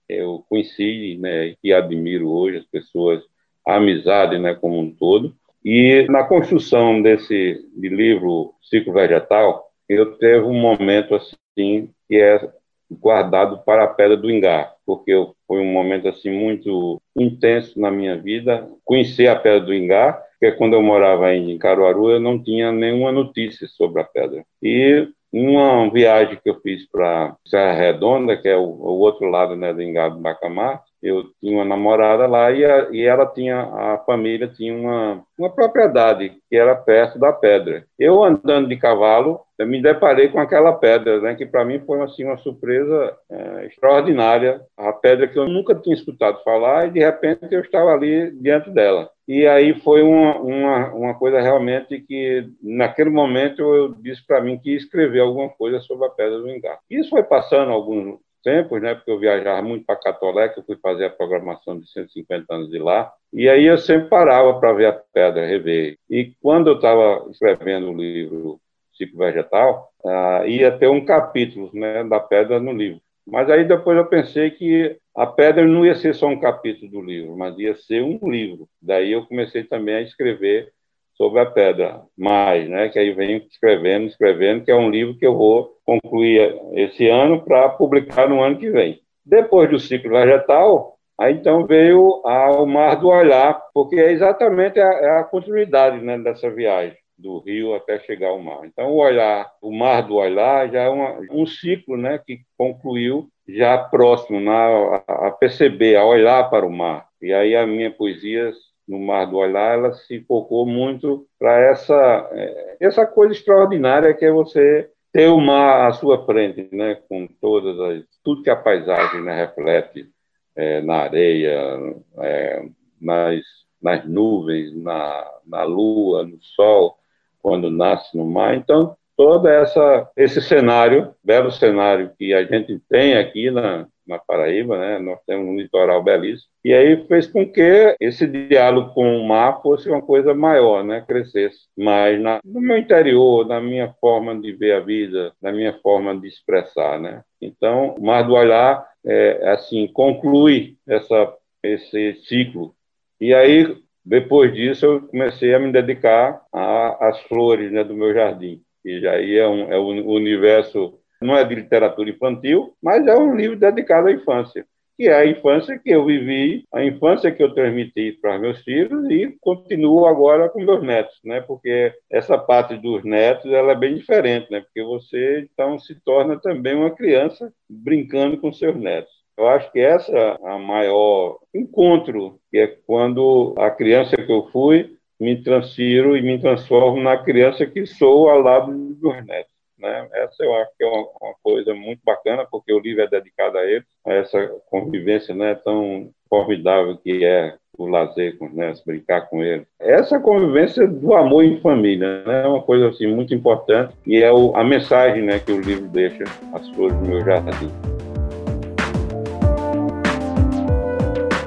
eu 0.07 0.43
conheci 0.47 1.17
né, 1.19 1.47
e 1.47 1.55
que 1.55 1.73
admiro 1.73 2.29
hoje, 2.29 2.57
as 2.57 2.65
pessoas, 2.65 3.23
a 3.65 3.75
amizade 3.75 4.37
né, 4.37 4.53
como 4.53 4.79
um 4.79 4.93
todo. 4.93 5.35
E 5.65 6.05
na 6.09 6.23
construção 6.23 7.01
desse 7.01 7.65
de 7.75 7.89
livro 7.89 8.53
Ciclo 8.61 8.93
Vegetal, 8.93 9.65
eu 9.89 10.15
teve 10.17 10.45
um 10.45 10.53
momento 10.53 11.15
assim 11.15 11.89
que 12.07 12.15
é 12.15 12.47
guardado 12.89 13.57
para 13.65 13.83
a 13.83 13.87
Pedra 13.87 14.15
do 14.15 14.29
Engar, 14.29 14.75
porque 14.85 15.11
foi 15.47 15.59
um 15.59 15.73
momento 15.73 16.07
assim 16.07 16.29
muito 16.29 17.01
intenso 17.17 17.79
na 17.79 17.89
minha 17.89 18.15
vida, 18.15 18.69
conhecer 18.83 19.27
a 19.27 19.35
Pedra 19.35 19.61
do 19.61 19.73
Engar 19.73 20.23
porque 20.45 20.51
quando 20.57 20.73
eu 20.73 20.83
morava 20.83 21.33
em 21.33 21.57
Caruaru, 21.57 22.11
eu 22.11 22.19
não 22.19 22.41
tinha 22.41 22.71
nenhuma 22.71 23.11
notícia 23.11 23.67
sobre 23.67 24.01
a 24.01 24.05
pedra. 24.05 24.45
E 24.61 25.07
uma 25.33 25.89
viagem 25.89 26.39
que 26.41 26.49
eu 26.49 26.59
fiz 26.61 26.87
para 26.89 27.35
Serra 27.47 27.73
Redonda, 27.73 28.37
que 28.37 28.47
é 28.47 28.55
o, 28.55 28.63
o 28.63 28.99
outro 28.99 29.27
lado 29.27 29.55
né, 29.55 29.73
do 29.73 29.81
Engado 29.81 30.19
Bacamar, 30.19 30.83
eu 31.05 31.25
tinha 31.39 31.57
uma 31.57 31.65
namorada 31.65 32.25
lá 32.25 32.51
e, 32.51 32.65
a, 32.65 32.89
e, 32.91 33.01
ela 33.03 33.27
tinha, 33.27 33.61
a 33.61 33.97
família 34.05 34.47
tinha 34.47 34.73
uma, 34.73 35.23
uma 35.37 35.49
propriedade 35.51 36.33
que 36.49 36.55
era 36.55 36.75
perto 36.75 37.19
da 37.19 37.31
pedra. 37.31 37.85
Eu 37.99 38.23
andando 38.23 38.67
de 38.67 38.75
cavalo, 38.75 39.39
eu 39.59 39.67
me 39.67 39.81
deparei 39.81 40.29
com 40.29 40.39
aquela 40.39 40.73
pedra, 40.73 41.21
né, 41.21 41.35
que 41.35 41.45
para 41.45 41.63
mim 41.63 41.79
foi 41.85 42.01
assim, 42.01 42.25
uma 42.25 42.37
surpresa 42.37 43.15
é, 43.29 43.67
extraordinária. 43.67 44.61
A 44.75 44.91
pedra 44.91 45.27
que 45.27 45.37
eu 45.37 45.47
nunca 45.47 45.75
tinha 45.75 45.95
escutado 45.95 46.43
falar 46.43 46.87
e 46.87 46.91
de 46.91 46.99
repente 46.99 47.47
eu 47.51 47.61
estava 47.61 47.91
ali 47.91 48.31
diante 48.31 48.71
dela. 48.71 49.09
E 49.27 49.47
aí 49.47 49.73
foi 49.79 50.03
uma, 50.03 50.37
uma, 50.39 50.93
uma 50.93 51.13
coisa 51.15 51.41
realmente 51.41 51.99
que, 51.99 52.47
naquele 52.61 53.09
momento, 53.09 53.61
eu 53.61 53.95
disse 53.95 54.25
para 54.25 54.39
mim 54.39 54.59
que 54.59 54.71
ia 54.71 54.77
escrever 54.77 55.21
alguma 55.21 55.49
coisa 55.49 55.79
sobre 55.79 56.05
a 56.05 56.11
Pedra 56.11 56.37
do 56.37 56.49
Engar. 56.49 56.77
Isso 56.89 57.09
foi 57.09 57.23
passando 57.23 57.71
alguns 57.71 58.19
tempos, 58.45 58.79
né, 58.79 58.93
porque 58.93 59.09
eu 59.09 59.17
viajava 59.17 59.59
muito 59.63 59.83
para 59.83 59.95
Catolé, 59.95 60.49
que 60.49 60.59
eu 60.59 60.63
fui 60.63 60.77
fazer 60.77 61.05
a 61.05 61.09
programação 61.09 61.79
de 61.79 61.91
150 61.91 62.53
anos 62.53 62.69
de 62.69 62.77
lá, 62.77 63.11
e 63.33 63.49
aí 63.49 63.65
eu 63.65 63.77
sempre 63.79 64.07
parava 64.07 64.59
para 64.59 64.71
ver 64.73 64.85
a 64.85 64.93
pedra, 64.93 65.47
rever. 65.47 65.97
E 66.07 66.33
quando 66.39 66.69
eu 66.69 66.75
estava 66.75 67.27
escrevendo 67.31 67.89
o 67.89 67.97
livro 67.97 68.59
Ciclo 68.93 69.17
Vegetal, 69.17 69.89
uh, 70.03 70.47
ia 70.47 70.71
ter 70.77 70.87
um 70.87 71.03
capítulo 71.03 71.71
né, 71.73 72.03
da 72.03 72.19
pedra 72.19 72.59
no 72.59 72.71
livro. 72.71 73.01
Mas 73.25 73.49
aí 73.49 73.65
depois 73.65 73.97
eu 73.97 74.05
pensei 74.05 74.51
que 74.51 74.97
a 75.15 75.25
pedra 75.25 75.65
não 75.65 75.83
ia 75.83 75.95
ser 75.95 76.13
só 76.13 76.27
um 76.27 76.39
capítulo 76.39 76.91
do 76.91 77.01
livro, 77.01 77.35
mas 77.35 77.57
ia 77.57 77.75
ser 77.75 78.03
um 78.03 78.19
livro. 78.29 78.69
Daí 78.79 79.11
eu 79.11 79.25
comecei 79.25 79.63
também 79.63 79.95
a 79.95 80.01
escrever 80.01 80.71
sobre 81.15 81.39
a 81.39 81.45
pedra 81.45 82.01
mais, 82.17 82.69
né? 82.69 82.89
Que 82.89 82.99
aí 82.99 83.11
venho 83.13 83.37
escrevendo, 83.49 84.07
escrevendo, 84.07 84.63
que 84.63 84.71
é 84.71 84.75
um 84.75 84.89
livro 84.89 85.17
que 85.17 85.25
eu 85.25 85.35
vou 85.35 85.75
concluir 85.85 86.55
esse 86.73 87.07
ano 87.07 87.43
para 87.43 87.69
publicar 87.69 88.29
no 88.29 88.41
ano 88.41 88.57
que 88.57 88.69
vem. 88.69 88.99
Depois 89.25 89.69
do 89.69 89.79
ciclo 89.79 90.11
vegetal, 90.11 90.97
aí 91.19 91.33
então 91.33 91.65
veio 91.65 92.21
o 92.23 92.65
Mar 92.65 92.95
do 92.95 93.07
Olhar, 93.07 93.59
porque 93.73 93.95
é 93.95 94.11
exatamente 94.11 94.79
a, 94.79 94.87
é 94.87 95.19
a 95.19 95.23
continuidade 95.23 96.03
né, 96.03 96.17
dessa 96.19 96.49
viagem 96.49 96.97
do 97.17 97.39
rio 97.39 97.73
até 97.73 97.99
chegar 97.99 98.27
ao 98.27 98.39
mar. 98.39 98.65
Então, 98.65 98.91
o 98.91 98.97
olhar, 98.97 99.49
o 99.61 99.71
mar 99.71 100.01
do 100.01 100.15
olhar 100.15 100.69
já 100.69 100.83
é 100.83 100.89
uma, 100.89 101.19
um 101.31 101.45
ciclo, 101.45 101.97
né, 101.97 102.19
que 102.23 102.39
concluiu 102.57 103.29
já 103.47 103.77
próximo 103.77 104.39
na, 104.39 105.03
a, 105.07 105.27
a 105.27 105.31
perceber, 105.31 105.95
a 105.95 106.05
olhar 106.05 106.49
para 106.49 106.65
o 106.65 106.71
mar. 106.71 107.07
E 107.21 107.33
aí 107.33 107.55
a 107.55 107.65
minha 107.65 107.91
poesia 107.91 108.51
no 108.87 108.99
Mar 108.99 109.25
do 109.25 109.37
Olhar, 109.37 109.77
ela 109.77 109.93
se 109.93 110.19
focou 110.21 110.65
muito 110.65 111.27
para 111.39 111.59
essa 111.59 112.29
é, 112.31 112.77
essa 112.79 113.05
coisa 113.05 113.33
extraordinária 113.33 114.13
que 114.13 114.25
é 114.25 114.31
você 114.31 114.89
ter 115.11 115.27
o 115.27 115.39
mar 115.39 115.87
à 115.87 115.93
sua 115.93 116.25
frente, 116.25 116.67
né, 116.73 116.95
com 117.07 117.27
todas 117.39 117.79
as 117.79 118.03
tudo 118.23 118.43
que 118.43 118.49
a 118.49 118.55
paisagem 118.55 119.21
né, 119.21 119.35
reflete 119.35 120.09
é, 120.55 120.81
na 120.81 120.95
areia, 120.97 121.95
é, 122.19 122.65
nas 123.01 123.41
nas 123.81 124.03
nuvens, 124.03 124.75
na, 124.75 125.31
na 125.45 125.63
lua, 125.63 126.23
no 126.23 126.41
sol 126.41 126.97
quando 127.39 127.69
nasce 127.69 128.17
no 128.17 128.25
mar. 128.25 128.55
Então, 128.55 128.97
todo 129.15 129.47
essa, 129.47 130.09
esse 130.17 130.41
cenário, 130.41 131.13
belo 131.23 131.51
cenário 131.51 132.11
que 132.17 132.33
a 132.33 132.43
gente 132.43 132.81
tem 132.89 133.15
aqui 133.15 133.51
na, 133.51 133.87
na 134.07 134.19
Paraíba, 134.19 134.77
né? 134.77 134.99
nós 134.99 135.19
temos 135.25 135.47
um 135.47 135.55
litoral 135.55 136.03
belíssimo, 136.03 136.49
e 136.63 136.73
aí 136.73 137.05
fez 137.07 137.27
com 137.27 137.45
que 137.47 137.95
esse 137.99 138.27
diálogo 138.27 138.93
com 138.93 139.17
o 139.17 139.27
mar 139.27 139.61
fosse 139.61 139.89
uma 139.89 140.01
coisa 140.01 140.33
maior, 140.33 140.83
né? 140.83 141.03
crescesse 141.07 141.59
mais 141.77 142.19
na, 142.21 142.39
no 142.43 142.61
meu 142.61 142.77
interior, 142.77 143.45
na 143.47 143.59
minha 143.59 143.93
forma 143.99 144.39
de 144.39 144.51
ver 144.51 144.73
a 144.73 144.79
vida, 144.79 145.33
na 145.41 145.51
minha 145.51 145.73
forma 145.81 146.15
de 146.17 146.27
expressar. 146.27 146.99
Né? 146.99 147.23
Então, 147.41 147.95
o 147.97 148.05
Mar 148.05 148.23
do 148.23 148.33
Olhar, 148.33 148.85
é, 149.05 149.49
assim, 149.49 149.87
conclui 149.87 150.77
essa, 150.87 151.33
esse 151.63 152.15
ciclo. 152.23 152.73
E 153.19 153.33
aí, 153.33 153.77
depois 154.03 154.53
disso, 154.53 154.85
eu 154.85 155.01
comecei 155.07 155.53
a 155.53 155.59
me 155.59 155.71
dedicar 155.71 156.41
às 156.51 157.19
flores 157.23 157.71
né, 157.71 157.83
do 157.83 157.95
meu 157.95 158.13
jardim, 158.13 158.61
que 158.83 158.99
já 159.01 159.13
aí 159.13 159.37
é, 159.37 159.47
um, 159.47 159.71
é 159.71 159.79
um 159.79 160.07
universo, 160.07 160.99
não 161.21 161.35
é 161.35 161.43
de 161.43 161.55
literatura 161.55 162.09
infantil, 162.09 162.73
mas 162.81 163.05
é 163.07 163.15
um 163.15 163.35
livro 163.35 163.57
dedicado 163.57 164.07
à 164.07 164.11
infância, 164.11 164.65
que 164.97 165.07
é 165.07 165.13
a 165.13 165.25
infância 165.25 165.77
que 165.77 165.89
eu 165.89 166.05
vivi, 166.05 166.63
a 166.73 166.83
infância 166.83 167.31
que 167.31 167.43
eu 167.43 167.53
transmiti 167.53 168.13
para 168.21 168.39
meus 168.39 168.61
filhos 168.63 169.09
e 169.09 169.35
continuo 169.41 170.05
agora 170.05 170.49
com 170.49 170.61
meus 170.61 170.81
netos, 170.83 171.19
né? 171.23 171.41
Porque 171.41 171.93
essa 172.09 172.37
parte 172.37 172.77
dos 172.77 173.03
netos 173.03 173.51
ela 173.51 173.73
é 173.73 173.75
bem 173.75 173.95
diferente, 173.95 174.49
né? 174.51 174.61
Porque 174.61 174.83
você 174.83 175.47
então 175.51 175.77
se 175.77 175.95
torna 176.03 176.39
também 176.39 176.75
uma 176.75 176.91
criança 176.91 177.51
brincando 177.69 178.37
com 178.37 178.53
seus 178.53 178.75
netos. 178.75 179.13
Eu 179.37 179.49
acho 179.49 179.69
que 179.71 179.79
essa 179.79 180.11
é 180.11 180.37
a 180.43 180.57
maior 180.57 181.39
encontro, 181.53 182.39
que 182.49 182.57
é 182.57 182.67
quando 182.67 183.53
a 183.57 183.69
criança 183.69 184.15
que 184.15 184.31
eu 184.31 184.47
fui 184.51 184.95
me 185.19 185.41
transfiro 185.41 186.15
e 186.15 186.21
me 186.21 186.39
transformo 186.39 187.01
na 187.01 187.17
criança 187.17 187.65
que 187.65 187.85
sou 187.85 188.29
ao 188.29 188.39
lado 188.39 188.71
dos 188.71 189.25
netos. 189.25 189.54
Né? 189.85 190.09
Essa 190.13 190.43
eu 190.43 190.55
acho 190.55 190.71
que 190.77 190.83
é 190.83 190.87
uma, 190.87 191.07
uma, 191.21 191.35
coisa 191.43 191.73
muito 191.75 192.01
bacana, 192.03 192.45
porque 192.49 192.73
o 192.73 192.79
livro 192.79 193.03
é 193.03 193.07
dedicado 193.07 193.57
a 193.57 193.63
eles, 193.63 193.85
a 194.05 194.13
essa 194.13 194.47
convivência 194.69 195.35
né, 195.35 195.53
tão 195.55 196.09
formidável 196.27 196.97
que 196.97 197.23
é 197.23 197.55
o 197.77 197.85
lazer 197.85 198.37
com 198.37 198.47
os 198.47 198.53
netos, 198.53 198.83
brincar 198.83 199.29
com 199.29 199.43
eles. 199.43 199.67
Essa 199.79 200.19
convivência 200.19 200.87
do 200.87 201.13
amor 201.13 201.43
em 201.43 201.59
família 201.59 202.23
né, 202.23 202.43
é 202.43 202.47
uma 202.47 202.61
coisa 202.61 202.89
assim, 202.89 203.05
muito 203.05 203.33
importante 203.33 203.93
e 204.07 204.23
é 204.23 204.31
o, 204.31 204.55
a 204.55 204.63
mensagem 204.63 205.21
né, 205.21 205.39
que 205.39 205.51
o 205.51 205.61
livro 205.61 205.87
deixa, 205.87 206.23
as 206.53 206.67
flores 206.69 206.97
do 206.97 207.05
meu 207.05 207.23
jardim. 207.23 207.94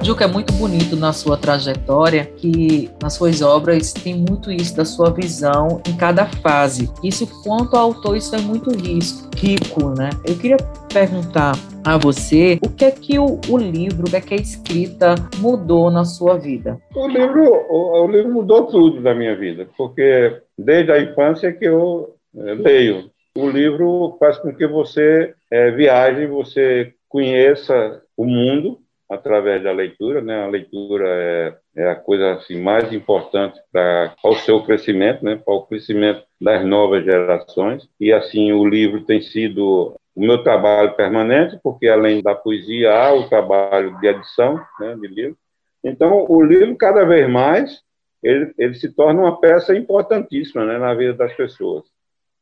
Juca, 0.09 0.25
é 0.25 0.27
muito 0.27 0.51
bonito 0.53 0.95
na 0.95 1.13
sua 1.13 1.37
trajetória 1.37 2.25
que 2.25 2.89
nas 2.99 3.13
suas 3.13 3.43
obras 3.43 3.93
tem 3.93 4.15
muito 4.15 4.51
isso 4.51 4.75
da 4.75 4.83
sua 4.83 5.11
visão 5.11 5.83
em 5.87 5.95
cada 5.95 6.25
fase. 6.25 6.89
Isso, 7.03 7.27
quanto 7.43 7.75
autor, 7.75 8.17
isso 8.17 8.35
é 8.35 8.39
muito 8.39 8.71
rico, 8.71 9.89
né? 9.95 10.09
Eu 10.25 10.35
queria 10.35 10.57
perguntar 10.91 11.51
a 11.85 11.95
você 11.95 12.57
o 12.65 12.71
que 12.71 12.85
é 12.85 12.89
que 12.89 13.19
o, 13.19 13.39
o, 13.47 13.55
livro, 13.55 14.07
o 14.07 14.09
que 14.09 14.15
é 14.15 14.21
que 14.21 14.33
a 14.33 14.37
escrita 14.37 15.13
mudou 15.37 15.91
na 15.91 16.03
sua 16.03 16.39
vida? 16.39 16.79
O 16.95 17.07
livro, 17.07 17.43
o, 17.69 18.05
o 18.05 18.07
livro 18.07 18.33
mudou 18.33 18.65
tudo 18.65 18.99
na 19.01 19.13
minha 19.13 19.35
vida, 19.35 19.67
porque 19.77 20.41
desde 20.57 20.91
a 20.91 20.99
infância 20.99 21.53
que 21.53 21.65
eu 21.65 22.15
é, 22.35 22.55
leio. 22.55 23.11
O 23.37 23.47
livro 23.47 24.17
faz 24.19 24.39
com 24.39 24.51
que 24.51 24.65
você 24.65 25.35
é, 25.51 25.69
viaje, 25.69 26.25
você 26.25 26.93
conheça 27.07 28.01
o 28.17 28.25
mundo 28.25 28.79
através 29.09 29.63
da 29.63 29.71
leitura, 29.71 30.21
né? 30.21 30.43
A 30.43 30.47
leitura 30.47 31.07
é, 31.07 31.57
é 31.75 31.89
a 31.89 31.95
coisa 31.95 32.33
assim 32.33 32.61
mais 32.61 32.93
importante 32.93 33.59
para 33.71 34.13
o 34.23 34.35
seu 34.35 34.63
crescimento, 34.63 35.25
né? 35.25 35.35
Para 35.35 35.53
o 35.53 35.65
crescimento 35.65 36.23
das 36.39 36.63
novas 36.65 37.03
gerações. 37.03 37.89
E 37.99 38.13
assim 38.13 38.51
o 38.51 38.65
livro 38.65 39.01
tem 39.01 39.21
sido 39.21 39.95
o 40.15 40.21
meu 40.21 40.43
trabalho 40.43 40.93
permanente, 40.95 41.59
porque 41.63 41.87
além 41.87 42.21
da 42.21 42.35
poesia 42.35 42.93
há 42.93 43.13
o 43.13 43.27
trabalho 43.27 43.99
de 43.99 44.07
edição, 44.07 44.61
né, 44.79 44.95
de 44.95 45.07
livro. 45.07 45.37
Então 45.83 46.25
o 46.29 46.41
livro 46.41 46.75
cada 46.75 47.05
vez 47.05 47.29
mais 47.29 47.81
ele, 48.21 48.53
ele 48.57 48.73
se 48.73 48.91
torna 48.91 49.21
uma 49.21 49.39
peça 49.39 49.75
importantíssima 49.75 50.65
né, 50.65 50.77
na 50.77 50.93
vida 50.93 51.13
das 51.13 51.33
pessoas. 51.33 51.85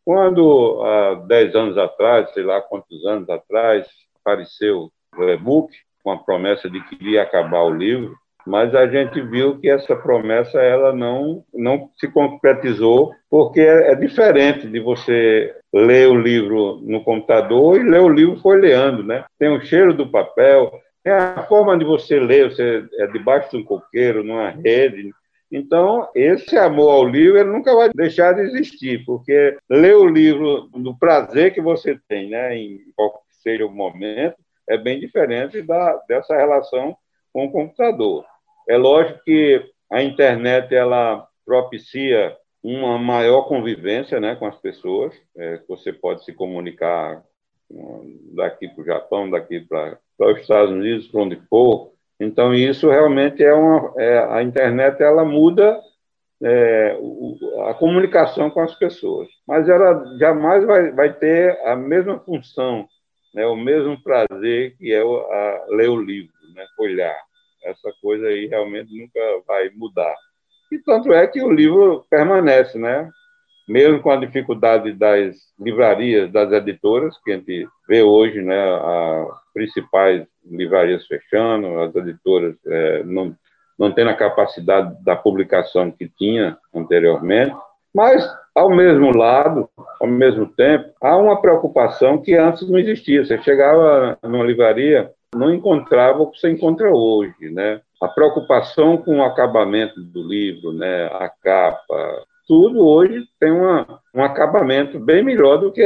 Quando, 0.03 0.81
há 0.83 1.15
10 1.27 1.55
anos 1.55 1.77
atrás, 1.77 2.31
sei 2.33 2.43
lá 2.43 2.61
quantos 2.61 3.05
anos 3.05 3.29
atrás, 3.29 3.87
apareceu 4.19 4.91
o 5.15 5.23
e-book, 5.23 5.71
com 6.07 6.11
a 6.11 6.17
promessa 6.17 6.69
de 6.69 6.79
que 6.85 6.95
iria 6.95 7.21
acabar 7.21 7.63
o 7.63 7.73
livro, 7.73 8.15
mas 8.45 8.73
a 8.73 8.87
gente 8.87 9.19
viu 9.19 9.59
que 9.59 9.69
essa 9.69 9.93
promessa 9.93 10.57
ela 10.61 10.95
não, 10.95 11.43
não 11.53 11.89
se 11.99 12.07
concretizou, 12.07 13.11
porque 13.29 13.59
é, 13.59 13.91
é 13.91 13.95
diferente 13.95 14.65
de 14.69 14.79
você 14.79 15.53
ler 15.73 16.07
o 16.07 16.15
livro 16.15 16.79
no 16.81 17.03
computador 17.03 17.77
e 17.77 17.83
ler 17.83 17.99
o 17.99 18.07
livro 18.07 18.39
folheando, 18.39 19.03
né? 19.03 19.25
Tem 19.37 19.49
o 19.49 19.61
cheiro 19.61 19.93
do 19.93 20.09
papel, 20.09 20.71
é 21.03 21.11
a 21.11 21.43
forma 21.43 21.77
de 21.77 21.83
você 21.83 22.17
ler, 22.17 22.51
você 22.51 22.85
é 22.99 23.07
debaixo 23.07 23.51
de 23.51 23.57
um 23.57 23.65
coqueiro, 23.65 24.23
numa 24.23 24.49
rede, 24.49 25.11
então, 25.49 26.09
esse 26.13 26.57
amor 26.57 26.89
ao 26.89 27.07
livro 27.07 27.37
ele 27.37 27.49
nunca 27.49 27.73
vai 27.73 27.89
deixar 27.93 28.33
de 28.33 28.41
existir, 28.41 29.05
porque 29.05 29.57
ler 29.69 29.95
o 29.95 30.05
livro 30.05 30.69
do 30.73 30.97
prazer 30.97 31.53
que 31.53 31.61
você 31.61 31.97
tem, 32.09 32.29
né, 32.29 32.57
em 32.57 32.79
qualquer 32.95 33.27
seja 33.47 33.65
o 33.65 33.71
momento, 33.71 34.35
é 34.67 34.77
bem 34.77 34.99
diferente 34.99 35.61
da, 35.61 35.95
dessa 36.07 36.35
relação 36.35 36.95
com 37.33 37.45
o 37.45 37.51
computador. 37.51 38.25
É 38.67 38.77
lógico 38.77 39.23
que 39.23 39.63
a 39.91 40.03
internet 40.03 40.73
ela 40.75 41.27
propicia 41.45 42.35
uma 42.61 42.97
maior 42.97 43.43
convivência 43.43 44.19
né, 44.19 44.35
com 44.35 44.45
as 44.45 44.57
pessoas. 44.59 45.13
É, 45.37 45.61
você 45.67 45.93
pode 45.93 46.25
se 46.25 46.33
comunicar 46.33 47.23
daqui 48.33 48.67
para 48.69 48.81
o 48.81 48.85
Japão, 48.85 49.29
daqui 49.29 49.59
para 49.59 49.99
os 50.19 50.39
Estados 50.39 50.71
Unidos, 50.71 51.07
para 51.07 51.21
onde 51.21 51.35
for, 51.49 51.91
então, 52.19 52.53
isso 52.53 52.89
realmente 52.89 53.43
é 53.43 53.53
uma. 53.53 53.93
É, 53.97 54.19
a 54.19 54.41
internet 54.41 55.01
ela 55.01 55.23
muda 55.23 55.79
é, 56.43 56.97
a 57.67 57.73
comunicação 57.75 58.49
com 58.49 58.59
as 58.61 58.73
pessoas, 58.75 59.27
mas 59.47 59.69
ela 59.69 60.17
jamais 60.17 60.65
vai, 60.65 60.91
vai 60.91 61.13
ter 61.13 61.59
a 61.65 61.75
mesma 61.75 62.19
função, 62.19 62.87
né, 63.37 63.45
o 63.45 63.55
mesmo 63.55 64.01
prazer 64.01 64.75
que 64.77 64.91
é 64.91 64.99
a, 64.99 65.65
ler 65.69 65.89
o 65.89 66.01
livro, 66.01 66.33
né, 66.55 66.65
olhar. 66.79 67.15
Essa 67.63 67.91
coisa 68.01 68.25
aí 68.25 68.47
realmente 68.47 68.91
nunca 68.97 69.19
vai 69.47 69.69
mudar. 69.69 70.15
E 70.71 70.79
tanto 70.79 71.13
é 71.13 71.27
que 71.27 71.41
o 71.43 71.51
livro 71.51 72.03
permanece, 72.09 72.79
né? 72.79 73.09
mesmo 73.67 74.01
com 74.01 74.09
a 74.09 74.15
dificuldade 74.15 74.93
das 74.93 75.35
livrarias, 75.59 76.31
das 76.31 76.51
editoras, 76.53 77.17
que 77.23 77.33
a 77.33 77.35
gente 77.35 77.67
vê 77.87 78.01
hoje, 78.01 78.41
né, 78.41 78.57
as 78.57 79.53
principais 79.53 80.25
livrarias 80.45 81.05
fechando, 81.05 81.77
as 81.81 81.93
editoras 81.93 82.55
é, 82.65 83.03
não, 83.03 83.35
não 83.77 83.91
tendo 83.91 84.09
a 84.09 84.15
capacidade 84.15 84.95
da 85.03 85.17
publicação 85.17 85.91
que 85.91 86.07
tinha 86.17 86.57
anteriormente, 86.73 87.53
mas, 87.93 88.25
ao 88.57 88.75
mesmo 88.75 89.15
lado, 89.15 89.69
ao 90.01 90.07
mesmo 90.07 90.47
tempo, 90.47 90.89
há 90.99 91.15
uma 91.15 91.39
preocupação 91.39 92.19
que 92.19 92.33
antes 92.33 92.67
não 92.67 92.79
existia. 92.79 93.23
Você 93.23 93.37
chegava 93.43 94.17
numa 94.23 94.43
livraria, 94.43 95.11
não 95.35 95.53
encontrava 95.53 96.23
o 96.23 96.31
que 96.31 96.39
você 96.39 96.49
encontra 96.49 96.89
hoje, 96.89 97.51
né? 97.51 97.81
A 98.01 98.07
preocupação 98.07 98.97
com 98.97 99.19
o 99.19 99.23
acabamento 99.23 100.01
do 100.01 100.23
livro, 100.23 100.73
né? 100.73 101.05
A 101.05 101.29
capa, 101.29 102.25
tudo 102.47 102.83
hoje 102.83 103.23
tem 103.39 103.51
uma, 103.51 104.01
um 104.13 104.23
acabamento 104.23 104.99
bem 104.99 105.23
melhor 105.23 105.57
do 105.57 105.71
que 105.71 105.83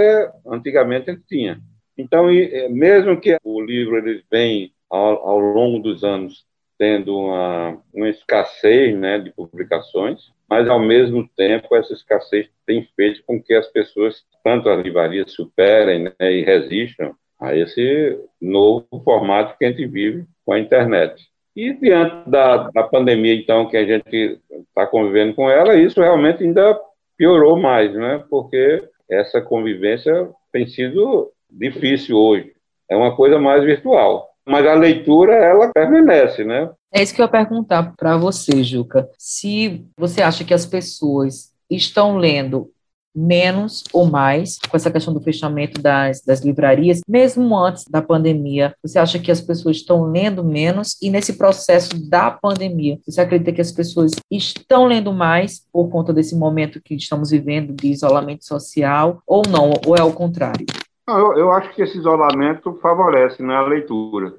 antigamente 0.47 1.11
gente 1.11 1.23
tinha. 1.27 1.59
Então, 1.97 2.29
é, 2.29 2.69
mesmo 2.69 3.19
que 3.19 3.35
o 3.43 3.59
livro 3.61 3.97
ele 3.97 4.23
vem 4.31 4.71
ao, 4.89 5.27
ao 5.27 5.39
longo 5.39 5.79
dos 5.79 6.05
anos 6.05 6.45
tendo 6.81 7.15
uma, 7.15 7.77
uma 7.93 8.09
escassez 8.09 8.97
né, 8.97 9.19
de 9.19 9.29
publicações, 9.29 10.31
mas 10.49 10.67
ao 10.67 10.79
mesmo 10.79 11.29
tempo 11.37 11.75
essa 11.75 11.93
escassez 11.93 12.49
tem 12.65 12.89
feito 12.95 13.21
com 13.23 13.39
que 13.39 13.53
as 13.53 13.67
pessoas, 13.67 14.23
tanto 14.43 14.67
as 14.67 14.81
livrarias, 14.81 15.31
superem 15.31 16.05
né, 16.05 16.13
e 16.19 16.43
resistam 16.43 17.13
a 17.39 17.55
esse 17.55 18.19
novo 18.41 18.87
formato 19.05 19.55
que 19.59 19.65
a 19.65 19.69
gente 19.69 19.85
vive 19.85 20.25
com 20.43 20.53
a 20.53 20.59
internet. 20.59 21.23
E 21.55 21.71
diante 21.71 22.27
da, 22.27 22.71
da 22.71 22.81
pandemia, 22.81 23.35
então, 23.35 23.69
que 23.69 23.77
a 23.77 23.85
gente 23.85 24.39
está 24.67 24.87
convivendo 24.87 25.35
com 25.35 25.47
ela, 25.47 25.75
isso 25.75 26.01
realmente 26.01 26.43
ainda 26.43 26.79
piorou 27.15 27.59
mais, 27.59 27.93
né? 27.93 28.23
Porque 28.27 28.83
essa 29.07 29.39
convivência 29.39 30.31
tem 30.51 30.65
sido 30.65 31.31
difícil 31.47 32.17
hoje. 32.17 32.53
É 32.89 32.95
uma 32.95 33.15
coisa 33.15 33.37
mais 33.37 33.63
virtual. 33.63 34.30
Mas 34.51 34.67
a 34.67 34.73
leitura, 34.73 35.33
ela 35.33 35.71
permanece, 35.73 36.43
né? 36.43 36.69
É 36.93 37.01
isso 37.01 37.15
que 37.15 37.21
eu 37.21 37.25
ia 37.25 37.31
perguntar 37.31 37.93
para 37.95 38.17
você, 38.17 38.63
Juca. 38.63 39.07
Se 39.17 39.85
você 39.97 40.21
acha 40.21 40.43
que 40.43 40.53
as 40.53 40.65
pessoas 40.65 41.51
estão 41.69 42.17
lendo 42.17 42.69
menos 43.15 43.83
ou 43.93 44.05
mais 44.05 44.57
com 44.57 44.75
essa 44.75 44.89
questão 44.89 45.13
do 45.13 45.21
fechamento 45.21 45.81
das, 45.81 46.21
das 46.21 46.41
livrarias, 46.41 47.01
mesmo 47.07 47.57
antes 47.57 47.85
da 47.85 48.01
pandemia? 48.01 48.73
Você 48.81 48.97
acha 48.97 49.19
que 49.19 49.31
as 49.31 49.41
pessoas 49.41 49.77
estão 49.77 50.05
lendo 50.05 50.43
menos 50.43 50.97
e 51.01 51.09
nesse 51.09 51.37
processo 51.37 52.09
da 52.09 52.31
pandemia, 52.31 52.99
você 53.05 53.21
acredita 53.21 53.51
que 53.51 53.61
as 53.61 53.71
pessoas 53.71 54.11
estão 54.29 54.85
lendo 54.85 55.11
mais 55.13 55.65
por 55.71 55.89
conta 55.89 56.13
desse 56.13 56.35
momento 56.35 56.81
que 56.81 56.95
estamos 56.95 57.31
vivendo 57.31 57.73
de 57.73 57.87
isolamento 57.87 58.45
social 58.45 59.21
ou 59.27 59.43
não, 59.47 59.71
ou 59.85 59.95
é 59.95 60.03
o 60.03 60.13
contrário? 60.13 60.65
Eu, 61.07 61.33
eu 61.37 61.51
acho 61.51 61.73
que 61.73 61.81
esse 61.81 61.97
isolamento 61.97 62.79
favorece 62.81 63.43
né, 63.43 63.55
a 63.55 63.61
leitura. 63.61 64.35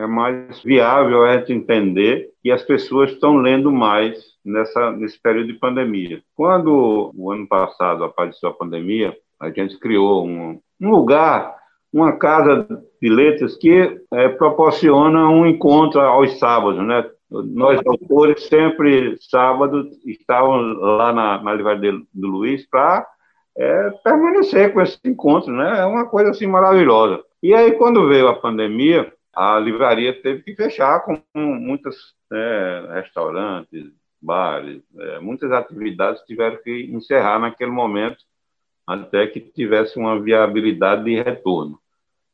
É 0.00 0.06
mais 0.06 0.62
viável 0.62 1.24
a 1.24 1.36
gente 1.36 1.52
entender 1.52 2.30
que 2.42 2.50
as 2.50 2.62
pessoas 2.62 3.10
estão 3.10 3.36
lendo 3.36 3.70
mais 3.70 4.18
nessa, 4.42 4.90
nesse 4.92 5.20
período 5.20 5.48
de 5.48 5.58
pandemia. 5.58 6.22
Quando 6.34 7.12
o 7.14 7.30
ano 7.30 7.46
passado 7.46 8.02
apareceu 8.02 8.48
a 8.48 8.54
pandemia, 8.54 9.14
a 9.38 9.50
gente 9.50 9.78
criou 9.78 10.26
um, 10.26 10.58
um 10.80 10.90
lugar, 10.90 11.54
uma 11.92 12.12
casa 12.12 12.66
de 13.00 13.08
letras 13.10 13.58
que 13.58 14.00
é, 14.10 14.28
proporciona 14.30 15.28
um 15.28 15.44
encontro 15.44 16.00
aos 16.00 16.38
sábados, 16.38 16.82
né? 16.82 17.06
Nós, 17.30 17.78
autores, 17.86 18.44
sempre 18.44 19.18
sábado 19.20 19.86
estávamos 20.06 20.78
lá 20.80 21.12
na, 21.12 21.42
na 21.42 21.52
livraria 21.52 21.92
do 21.92 22.26
Luiz 22.26 22.66
para 22.68 23.06
é, 23.56 23.90
permanecer 24.02 24.72
com 24.72 24.80
esse 24.80 24.98
encontro, 25.04 25.52
né? 25.52 25.80
É 25.80 25.84
uma 25.84 26.06
coisa 26.06 26.30
assim 26.30 26.46
maravilhosa. 26.46 27.22
E 27.42 27.52
aí, 27.52 27.72
quando 27.72 28.08
veio 28.08 28.28
a 28.28 28.34
pandemia, 28.34 29.12
a 29.34 29.58
livraria 29.58 30.12
teve 30.20 30.42
que 30.42 30.54
fechar 30.54 31.00
com 31.00 31.22
muitos 31.34 32.14
né, 32.30 32.94
restaurantes, 32.94 33.92
bares, 34.20 34.82
é, 34.98 35.18
muitas 35.20 35.50
atividades 35.50 36.22
tiveram 36.22 36.58
que 36.62 36.90
encerrar 36.92 37.38
naquele 37.38 37.70
momento 37.70 38.18
até 38.86 39.26
que 39.26 39.40
tivesse 39.40 39.98
uma 39.98 40.20
viabilidade 40.20 41.04
de 41.04 41.22
retorno. 41.22 41.78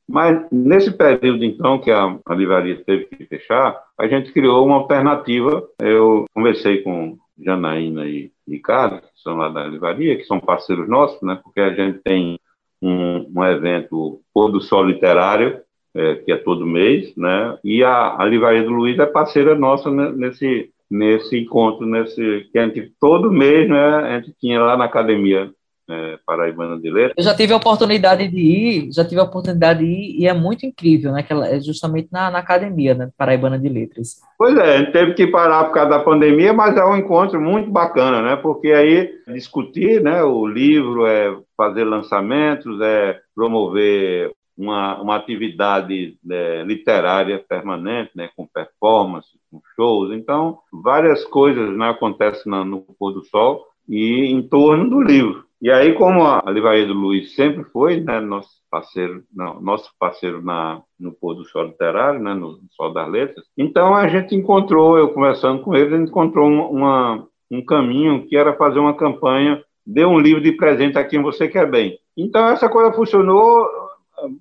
Mas 0.08 0.46
nesse 0.50 0.90
período, 0.92 1.44
então, 1.44 1.80
que 1.80 1.90
a, 1.90 2.18
a 2.24 2.34
livraria 2.34 2.82
teve 2.84 3.06
que 3.06 3.26
fechar, 3.26 3.76
a 3.98 4.06
gente 4.06 4.32
criou 4.32 4.64
uma 4.64 4.76
alternativa. 4.76 5.68
Eu 5.80 6.26
conversei 6.32 6.82
com 6.82 7.18
Janaína 7.38 8.06
e 8.06 8.30
Ricardo, 8.48 9.00
que 9.00 9.08
são 9.22 9.36
lá 9.36 9.48
da 9.48 9.66
livraria, 9.66 10.16
que 10.16 10.24
são 10.24 10.38
parceiros 10.38 10.88
nossos, 10.88 11.20
né, 11.22 11.38
porque 11.42 11.60
a 11.60 11.74
gente 11.74 11.98
tem 11.98 12.38
um, 12.80 13.32
um 13.34 13.44
evento 13.44 14.20
Pôr 14.32 14.50
do 14.50 14.60
Sol 14.60 14.84
Literário, 14.84 15.60
é, 15.96 16.16
que 16.16 16.32
é 16.32 16.36
todo 16.36 16.66
mês, 16.66 17.12
né, 17.16 17.56
e 17.64 17.82
a, 17.82 18.16
a 18.18 18.24
Livraria 18.24 18.62
do 18.62 18.70
Luiz 18.70 18.98
é 18.98 19.06
parceira 19.06 19.54
nossa 19.54 19.90
nesse, 19.90 20.70
nesse 20.90 21.38
encontro, 21.38 21.86
nesse 21.86 22.48
que 22.52 22.58
a 22.58 22.66
gente 22.66 22.92
todo 23.00 23.32
mês, 23.32 23.68
né, 23.68 23.78
a 23.78 24.20
gente 24.20 24.34
tinha 24.40 24.60
lá 24.60 24.76
na 24.76 24.84
academia 24.84 25.50
é, 25.88 26.18
Paraibana 26.26 26.78
de 26.78 26.90
Letras. 26.90 27.14
Eu 27.16 27.22
já 27.22 27.34
tive 27.34 27.52
a 27.52 27.56
oportunidade 27.56 28.28
de 28.28 28.40
ir, 28.40 28.92
já 28.92 29.04
tive 29.04 29.20
a 29.20 29.24
oportunidade 29.24 29.80
de 29.80 29.86
ir 29.86 30.20
e 30.20 30.26
é 30.26 30.34
muito 30.34 30.66
incrível, 30.66 31.12
né, 31.12 31.22
que 31.22 31.32
ela, 31.32 31.48
é 31.48 31.60
justamente 31.60 32.08
na, 32.10 32.30
na 32.30 32.38
academia, 32.38 32.94
né, 32.94 33.08
Paraibana 33.16 33.58
de 33.58 33.68
Letras. 33.68 34.20
Pois 34.38 34.56
é, 34.56 34.74
a 34.74 34.78
gente 34.78 34.92
teve 34.92 35.14
que 35.14 35.26
parar 35.26 35.64
por 35.64 35.74
causa 35.74 35.90
da 35.90 35.98
pandemia, 36.00 36.52
mas 36.52 36.76
é 36.76 36.84
um 36.84 36.96
encontro 36.96 37.40
muito 37.40 37.70
bacana, 37.70 38.20
né, 38.20 38.36
porque 38.36 38.68
aí 38.68 39.10
discutir, 39.28 40.02
né, 40.02 40.22
o 40.22 40.46
livro, 40.46 41.06
é 41.06 41.36
fazer 41.56 41.84
lançamentos, 41.84 42.80
é 42.80 43.18
promover 43.34 44.32
uma, 44.56 45.00
uma 45.00 45.16
atividade 45.16 46.16
é, 46.30 46.62
literária 46.64 47.38
permanente, 47.38 48.10
né, 48.14 48.30
com 48.36 48.46
performance, 48.46 49.28
com 49.50 49.60
shows. 49.74 50.12
Então, 50.12 50.58
várias 50.72 51.24
coisas 51.24 51.76
né, 51.76 51.90
acontecem 51.90 52.50
no 52.50 52.82
pôr 52.98 53.12
do 53.12 53.24
sol 53.24 53.64
e 53.88 54.26
em 54.26 54.42
torno 54.42 54.88
do 54.88 55.00
livro. 55.00 55.44
E 55.60 55.70
aí, 55.70 55.94
como 55.94 56.22
a 56.24 56.42
Livraria 56.50 56.86
do 56.86 56.92
Luiz 56.92 57.34
sempre 57.34 57.64
foi 57.64 58.00
né, 58.00 58.20
nosso 58.20 58.50
parceiro, 58.70 59.22
não, 59.34 59.60
nosso 59.60 59.90
parceiro 59.98 60.42
na, 60.42 60.82
no 60.98 61.12
pôr 61.12 61.34
do 61.34 61.44
sol 61.44 61.64
literário, 61.64 62.20
né, 62.20 62.34
no 62.34 62.58
Sol 62.72 62.92
das 62.92 63.08
Letras, 63.10 63.44
então 63.56 63.94
a 63.94 64.06
gente 64.06 64.34
encontrou, 64.34 64.98
eu 64.98 65.14
conversando 65.14 65.62
com 65.62 65.74
ele, 65.74 65.94
a 65.94 65.98
gente 65.98 66.10
encontrou 66.10 66.48
uma, 66.48 67.26
um 67.50 67.64
caminho 67.64 68.26
que 68.26 68.36
era 68.36 68.52
fazer 68.52 68.78
uma 68.78 68.94
campanha 68.94 69.62
dê 69.86 70.04
um 70.04 70.18
livro 70.18 70.42
de 70.42 70.52
presente 70.52 70.98
a 70.98 71.04
quem 71.04 71.22
você 71.22 71.46
quer 71.46 71.70
bem. 71.70 71.96
Então, 72.16 72.48
essa 72.48 72.68
coisa 72.68 72.92
funcionou 72.92 73.64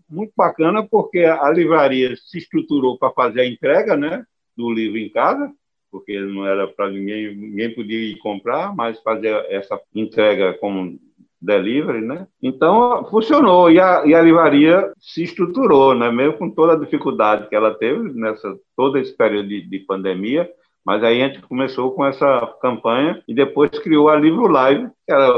muito 0.10 0.34
bacana, 0.36 0.86
porque 0.86 1.20
a 1.20 1.50
livraria 1.50 2.16
se 2.16 2.38
estruturou 2.38 2.98
para 2.98 3.12
fazer 3.12 3.42
a 3.42 3.48
entrega 3.48 3.96
né, 3.96 4.26
do 4.56 4.72
livro 4.72 4.98
em 4.98 5.10
casa, 5.10 5.52
porque 5.92 6.20
não 6.20 6.46
era 6.46 6.68
para 6.68 6.90
ninguém, 6.90 7.36
ninguém 7.36 7.74
podia 7.74 7.98
ir 7.98 8.18
comprar, 8.18 8.76
mas 8.76 9.00
fazer 9.02 9.46
essa 9.50 9.80
entrega 9.94 10.54
como 10.56 11.00
delivery, 11.42 12.02
né? 12.02 12.28
Então, 12.42 13.06
funcionou, 13.06 13.72
e 13.72 13.80
a, 13.80 14.04
e 14.06 14.14
a 14.14 14.22
livraria 14.22 14.92
se 15.00 15.24
estruturou, 15.24 15.94
né? 15.94 16.12
Mesmo 16.12 16.38
com 16.38 16.50
toda 16.50 16.74
a 16.74 16.80
dificuldade 16.80 17.48
que 17.48 17.56
ela 17.56 17.74
teve 17.74 18.12
nessa 18.14 18.58
todo 18.76 18.98
esse 18.98 19.16
período 19.16 19.48
de, 19.48 19.62
de 19.62 19.80
pandemia, 19.80 20.50
mas 20.86 21.04
aí 21.04 21.24
a 21.24 21.28
gente 21.28 21.42
começou 21.42 21.92
com 21.94 22.06
essa 22.06 22.56
campanha 22.62 23.22
e 23.28 23.34
depois 23.34 23.72
criou 23.80 24.08
a 24.08 24.16
Livro 24.16 24.48
Live, 24.48 24.88
que 25.06 25.12
era 25.12 25.30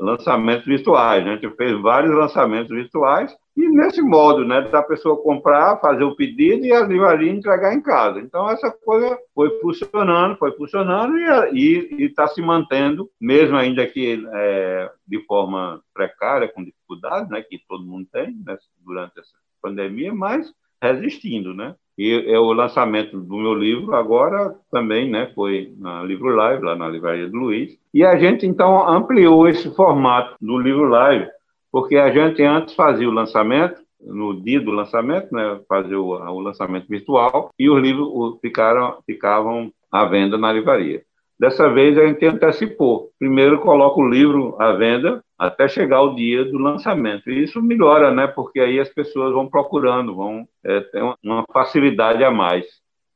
lançamentos 0.00 0.66
virtuais. 0.66 1.24
Né? 1.24 1.30
A 1.30 1.34
gente 1.36 1.54
fez 1.56 1.80
vários 1.80 2.12
lançamentos 2.12 2.74
virtuais 2.74 3.32
e 3.56 3.68
nesse 3.68 4.02
modo, 4.02 4.44
né, 4.44 4.62
da 4.62 4.82
pessoa 4.82 5.22
comprar, 5.22 5.80
fazer 5.80 6.04
o 6.04 6.16
pedido 6.16 6.64
e 6.64 6.72
a 6.72 6.84
livraria 6.84 7.30
entregar 7.30 7.74
em 7.74 7.80
casa. 7.80 8.18
Então 8.18 8.50
essa 8.50 8.70
coisa 8.70 9.16
foi 9.34 9.50
funcionando, 9.60 10.36
foi 10.36 10.52
funcionando 10.56 11.16
e 11.52 12.04
está 12.04 12.26
se 12.26 12.42
mantendo, 12.42 13.08
mesmo 13.20 13.56
ainda 13.56 13.86
que 13.86 14.24
é, 14.32 14.90
de 15.06 15.24
forma 15.26 15.80
precária, 15.94 16.48
com 16.48 16.64
dificuldades, 16.64 17.30
né, 17.30 17.42
que 17.42 17.60
todo 17.68 17.86
mundo 17.86 18.08
tem 18.12 18.36
né, 18.44 18.56
durante 18.84 19.18
essa 19.18 19.34
pandemia, 19.62 20.12
mas 20.12 20.52
resistindo, 20.82 21.54
né? 21.54 21.74
E 21.98 22.30
é 22.30 22.38
o 22.38 22.52
lançamento 22.52 23.18
do 23.18 23.36
meu 23.36 23.54
livro 23.54 23.92
agora 23.96 24.54
também, 24.70 25.10
né, 25.10 25.32
foi 25.34 25.74
na 25.76 26.00
Livro 26.04 26.28
Live, 26.28 26.64
lá 26.64 26.76
na 26.76 26.88
Livraria 26.88 27.28
do 27.28 27.36
Luiz. 27.36 27.76
E 27.92 28.04
a 28.04 28.16
gente 28.16 28.46
então 28.46 28.88
ampliou 28.88 29.48
esse 29.48 29.68
formato 29.74 30.36
do 30.40 30.56
Livro 30.58 30.88
Live, 30.88 31.26
porque 31.72 31.96
a 31.96 32.08
gente 32.10 32.40
antes 32.44 32.74
fazia 32.74 33.08
o 33.08 33.12
lançamento 33.12 33.80
no 34.00 34.40
dia 34.40 34.60
do 34.60 34.70
lançamento, 34.70 35.34
né, 35.34 35.60
fazia 35.68 36.00
o, 36.00 36.10
o 36.10 36.40
lançamento 36.40 36.86
virtual 36.88 37.50
e 37.58 37.68
os 37.68 37.82
livros 37.82 38.38
ficaram 38.40 38.98
ficavam 39.04 39.72
à 39.90 40.04
venda 40.04 40.38
na 40.38 40.52
livraria. 40.52 41.02
Dessa 41.38 41.72
vez 41.72 41.96
a 41.96 42.04
gente 42.04 42.26
antecipou. 42.26 43.12
Primeiro 43.16 43.60
coloca 43.60 44.00
o 44.00 44.08
livro 44.08 44.56
à 44.60 44.72
venda 44.72 45.22
até 45.38 45.68
chegar 45.68 46.02
o 46.02 46.16
dia 46.16 46.44
do 46.44 46.58
lançamento. 46.58 47.30
E 47.30 47.44
isso 47.44 47.62
melhora, 47.62 48.12
né? 48.12 48.26
Porque 48.26 48.58
aí 48.58 48.80
as 48.80 48.88
pessoas 48.88 49.32
vão 49.32 49.48
procurando, 49.48 50.16
vão 50.16 50.48
é, 50.64 50.80
ter 50.80 51.00
uma 51.22 51.44
facilidade 51.52 52.24
a 52.24 52.30
mais 52.32 52.66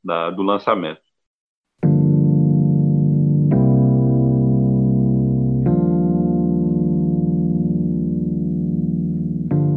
da, 0.01 0.29
do 0.29 0.41
lançamento. 0.41 1.01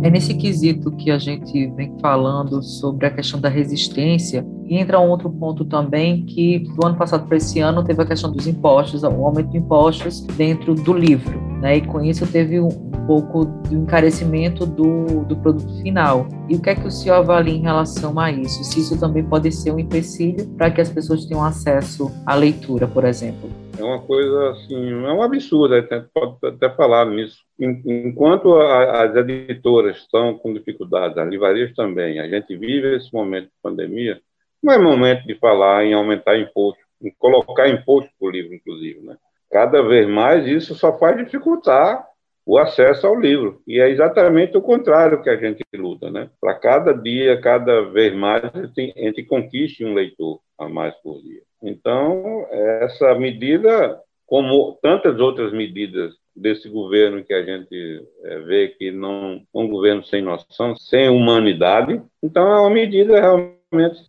É 0.04 0.08
nesse 0.08 0.38
quesito 0.38 0.92
que 0.92 1.10
a 1.10 1.18
gente 1.18 1.66
vem 1.72 1.98
falando 1.98 2.62
sobre 2.62 3.06
a 3.06 3.10
questão 3.10 3.40
da 3.40 3.48
resistência 3.48 4.46
e 4.68 4.76
entra 4.78 4.98
um 5.00 5.08
outro 5.08 5.30
ponto 5.30 5.64
também 5.64 6.24
que 6.24 6.58
do 6.58 6.86
ano 6.86 6.96
passado 6.96 7.26
para 7.26 7.36
esse 7.36 7.60
ano 7.60 7.84
teve 7.84 8.02
a 8.02 8.06
questão 8.06 8.32
dos 8.32 8.46
impostos, 8.46 9.02
o 9.02 9.06
aumento 9.06 9.50
de 9.50 9.58
impostos 9.58 10.20
dentro 10.20 10.74
do 10.74 10.92
livro, 10.92 11.40
né? 11.60 11.76
E 11.76 11.80
com 11.86 12.00
isso 12.00 12.26
teve 12.26 12.60
um 12.60 12.68
pouco 13.06 13.46
de 13.68 13.76
encarecimento 13.76 14.66
do, 14.66 15.24
do 15.24 15.36
produto 15.36 15.72
final. 15.82 16.26
E 16.48 16.56
o 16.56 16.60
que 16.60 16.70
é 16.70 16.74
que 16.74 16.86
o 16.86 16.90
senhor 16.90 17.16
avalia 17.16 17.54
em 17.54 17.62
relação 17.62 18.18
a 18.18 18.30
isso? 18.30 18.64
Se 18.64 18.80
isso 18.80 18.98
também 18.98 19.24
pode 19.24 19.50
ser 19.52 19.70
um 19.70 19.78
empecilho 19.78 20.46
para 20.56 20.70
que 20.70 20.80
as 20.80 20.90
pessoas 20.90 21.24
tenham 21.26 21.44
acesso 21.44 22.10
à 22.26 22.34
leitura, 22.34 22.86
por 22.86 23.04
exemplo? 23.04 23.48
É 23.78 23.84
uma 23.84 24.00
coisa 24.00 24.50
assim, 24.50 25.04
é 25.04 25.12
um 25.12 25.22
absurdo, 25.22 25.74
até, 25.74 26.00
pode 26.12 26.36
até 26.42 26.70
falar 26.70 27.04
nisso. 27.06 27.36
Enquanto 27.58 28.56
as 28.56 29.14
editoras 29.14 29.98
estão 29.98 30.38
com 30.38 30.52
dificuldades, 30.52 31.16
as 31.18 31.28
livrarias 31.28 31.74
também, 31.74 32.18
a 32.18 32.28
gente 32.28 32.56
vive 32.56 32.96
esse 32.96 33.12
momento 33.12 33.46
de 33.46 33.52
pandemia, 33.62 34.18
não 34.62 34.72
é 34.72 34.78
momento 34.78 35.26
de 35.26 35.34
falar 35.36 35.84
em 35.84 35.94
aumentar 35.94 36.38
imposto, 36.38 36.80
em 37.02 37.12
colocar 37.18 37.68
imposto 37.68 38.10
por 38.18 38.32
livro, 38.32 38.54
inclusive. 38.54 39.00
Né? 39.00 39.16
Cada 39.50 39.82
vez 39.82 40.08
mais 40.08 40.46
isso 40.46 40.74
só 40.74 40.98
faz 40.98 41.16
dificultar 41.16 42.06
o 42.44 42.58
acesso 42.58 43.06
ao 43.06 43.18
livro. 43.18 43.60
E 43.66 43.80
é 43.80 43.90
exatamente 43.90 44.56
o 44.56 44.62
contrário 44.62 45.22
que 45.22 45.28
a 45.28 45.36
gente 45.36 45.64
luta. 45.74 46.10
Né? 46.10 46.30
Para 46.40 46.54
cada 46.54 46.92
dia, 46.92 47.40
cada 47.40 47.82
vez 47.82 48.14
mais, 48.14 48.44
a 48.44 48.70
gente, 48.74 49.24
conquiste 49.24 49.84
um 49.84 49.94
leitor 49.94 50.40
a 50.58 50.68
mais 50.68 50.94
por 50.96 51.20
dia. 51.20 51.42
Então, 51.62 52.46
essa 52.50 53.14
medida, 53.16 54.00
como 54.26 54.78
tantas 54.80 55.18
outras 55.18 55.52
medidas 55.52 56.14
desse 56.36 56.68
governo 56.68 57.24
que 57.24 57.32
a 57.32 57.42
gente 57.42 58.06
é, 58.22 58.38
vê 58.40 58.68
que 58.68 58.92
não 58.92 59.42
é 59.54 59.58
um 59.58 59.68
governo 59.68 60.04
sem 60.04 60.20
noção, 60.20 60.76
sem 60.76 61.08
humanidade, 61.08 62.00
então 62.22 62.46
é 62.46 62.60
uma 62.60 62.70
medida 62.70 63.18
realmente, 63.18 63.55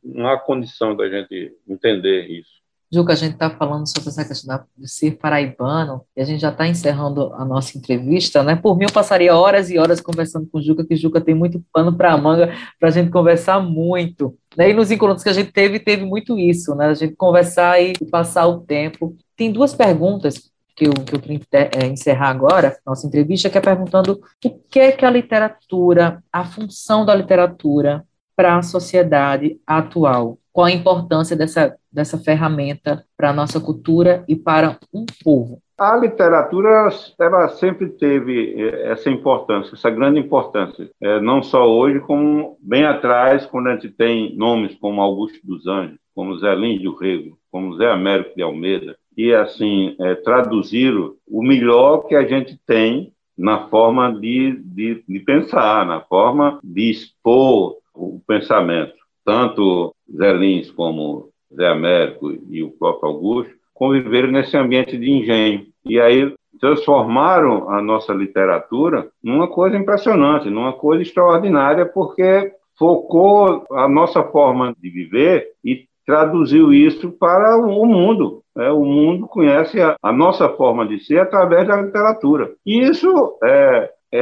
não 0.03 0.27
há 0.29 0.39
condição 0.39 0.95
da 0.95 1.09
gente 1.09 1.53
entender 1.67 2.27
isso. 2.27 2.57
Juca, 2.89 3.11
a 3.11 3.15
gente 3.17 3.33
está 3.33 3.49
falando 3.49 3.85
sobre 3.85 4.09
essa 4.09 4.23
questão 4.23 4.63
de 4.77 4.89
ser 4.89 5.17
paraibano, 5.17 6.05
e 6.15 6.21
a 6.21 6.23
gente 6.23 6.39
já 6.39 6.51
está 6.51 6.65
encerrando 6.65 7.33
a 7.33 7.43
nossa 7.43 7.77
entrevista, 7.77 8.43
né? 8.43 8.55
Por 8.55 8.77
mim, 8.77 8.85
eu 8.85 8.93
passaria 8.93 9.35
horas 9.35 9.69
e 9.69 9.77
horas 9.77 9.99
conversando 9.99 10.47
com 10.49 10.57
o 10.57 10.61
Juca, 10.61 10.85
que 10.85 10.93
o 10.93 10.97
Juca 10.97 11.19
tem 11.19 11.35
muito 11.35 11.61
pano 11.73 11.93
para 11.93 12.13
a 12.13 12.17
manga 12.17 12.53
para 12.79 12.87
a 12.87 12.91
gente 12.91 13.11
conversar 13.11 13.59
muito. 13.59 14.37
Né? 14.55 14.69
E 14.69 14.73
nos 14.73 14.89
encontros 14.89 15.21
que 15.21 15.29
a 15.29 15.33
gente 15.33 15.51
teve, 15.51 15.79
teve 15.79 16.05
muito 16.05 16.39
isso, 16.39 16.73
né? 16.75 16.87
A 16.87 16.93
gente 16.93 17.13
conversar 17.15 17.81
e 17.81 17.93
passar 18.09 18.47
o 18.47 18.61
tempo. 18.61 19.17
Tem 19.35 19.51
duas 19.51 19.75
perguntas 19.75 20.49
que 20.73 20.87
eu, 20.87 20.93
que 20.93 21.13
eu 21.13 21.19
queria 21.19 21.41
é, 21.53 21.87
encerrar 21.87 22.29
agora, 22.29 22.77
nossa 22.85 23.05
entrevista, 23.05 23.49
que 23.49 23.57
é 23.57 23.61
perguntando 23.61 24.13
o 24.13 24.49
que 24.69 24.79
é 24.79 24.93
que 24.93 25.03
a 25.03 25.09
literatura, 25.09 26.23
a 26.31 26.45
função 26.45 27.03
da 27.03 27.13
literatura 27.13 28.05
para 28.37 28.55
a 28.55 28.61
sociedade 28.61 29.59
atual. 29.65 30.37
Qual 30.53 30.67
a 30.67 30.71
importância 30.71 31.35
dessa, 31.35 31.75
dessa 31.91 32.19
ferramenta 32.19 33.03
para 33.17 33.31
a 33.31 33.33
nossa 33.33 33.59
cultura 33.59 34.23
e 34.27 34.35
para 34.35 34.77
um 34.93 35.05
povo? 35.23 35.59
A 35.77 35.95
literatura 35.95 36.89
ela 37.19 37.49
sempre 37.49 37.89
teve 37.89 38.55
eh, 38.59 38.91
essa 38.91 39.09
importância, 39.09 39.75
essa 39.75 39.89
grande 39.89 40.19
importância, 40.19 40.89
é, 41.01 41.19
não 41.19 41.43
só 41.43 41.67
hoje, 41.67 41.99
como 41.99 42.57
bem 42.59 42.83
atrás, 42.83 43.45
quando 43.45 43.67
a 43.67 43.73
gente 43.73 43.89
tem 43.89 44.35
nomes 44.35 44.75
como 44.75 45.01
Augusto 45.01 45.39
dos 45.43 45.67
Anjos, 45.67 45.99
como 46.15 46.37
Zé 46.39 46.55
Lins 46.55 46.81
de 46.81 46.89
Rego, 46.89 47.37
como 47.51 47.75
Zé 47.77 47.91
Américo 47.91 48.35
de 48.35 48.41
Almeida, 48.41 48.97
e 49.15 49.31
assim 49.33 49.95
é, 49.99 50.15
traduziram 50.15 51.13
o 51.27 51.43
melhor 51.43 52.07
que 52.07 52.15
a 52.15 52.25
gente 52.25 52.59
tem 52.65 53.13
na 53.37 53.67
forma 53.67 54.11
de, 54.19 54.59
de, 54.63 55.03
de 55.07 55.19
pensar, 55.19 55.85
na 55.85 56.01
forma 56.01 56.59
de 56.63 56.89
expor 56.89 57.76
o 57.97 58.21
pensamento. 58.27 58.93
Tanto 59.25 59.93
Zé 60.15 60.31
Lins 60.33 60.71
como 60.71 61.29
Zé 61.53 61.67
Américo 61.67 62.31
e 62.49 62.63
o 62.63 62.71
próprio 62.71 63.09
Augusto 63.09 63.53
conviveram 63.73 64.31
nesse 64.31 64.55
ambiente 64.57 64.97
de 64.97 65.11
engenho. 65.11 65.65
E 65.85 65.99
aí 65.99 66.33
transformaram 66.59 67.69
a 67.69 67.81
nossa 67.81 68.13
literatura 68.13 69.09
numa 69.23 69.47
coisa 69.47 69.77
impressionante, 69.77 70.49
numa 70.49 70.73
coisa 70.73 71.03
extraordinária, 71.03 71.85
porque 71.85 72.51
focou 72.77 73.65
a 73.71 73.87
nossa 73.87 74.23
forma 74.23 74.73
de 74.79 74.89
viver 74.89 75.47
e 75.63 75.87
traduziu 76.05 76.73
isso 76.73 77.11
para 77.11 77.57
o 77.57 77.85
mundo. 77.85 78.41
É, 78.57 78.71
o 78.71 78.83
mundo 78.83 79.27
conhece 79.27 79.79
a, 79.81 79.95
a, 80.01 80.11
nossa 80.11 80.49
forma 80.49 80.87
de 80.87 80.99
ser 81.03 81.19
através 81.19 81.67
da 81.67 81.81
literatura. 81.81 82.51
E 82.65 82.79
isso 82.79 83.37
é, 83.43 83.91
é, 84.11 84.21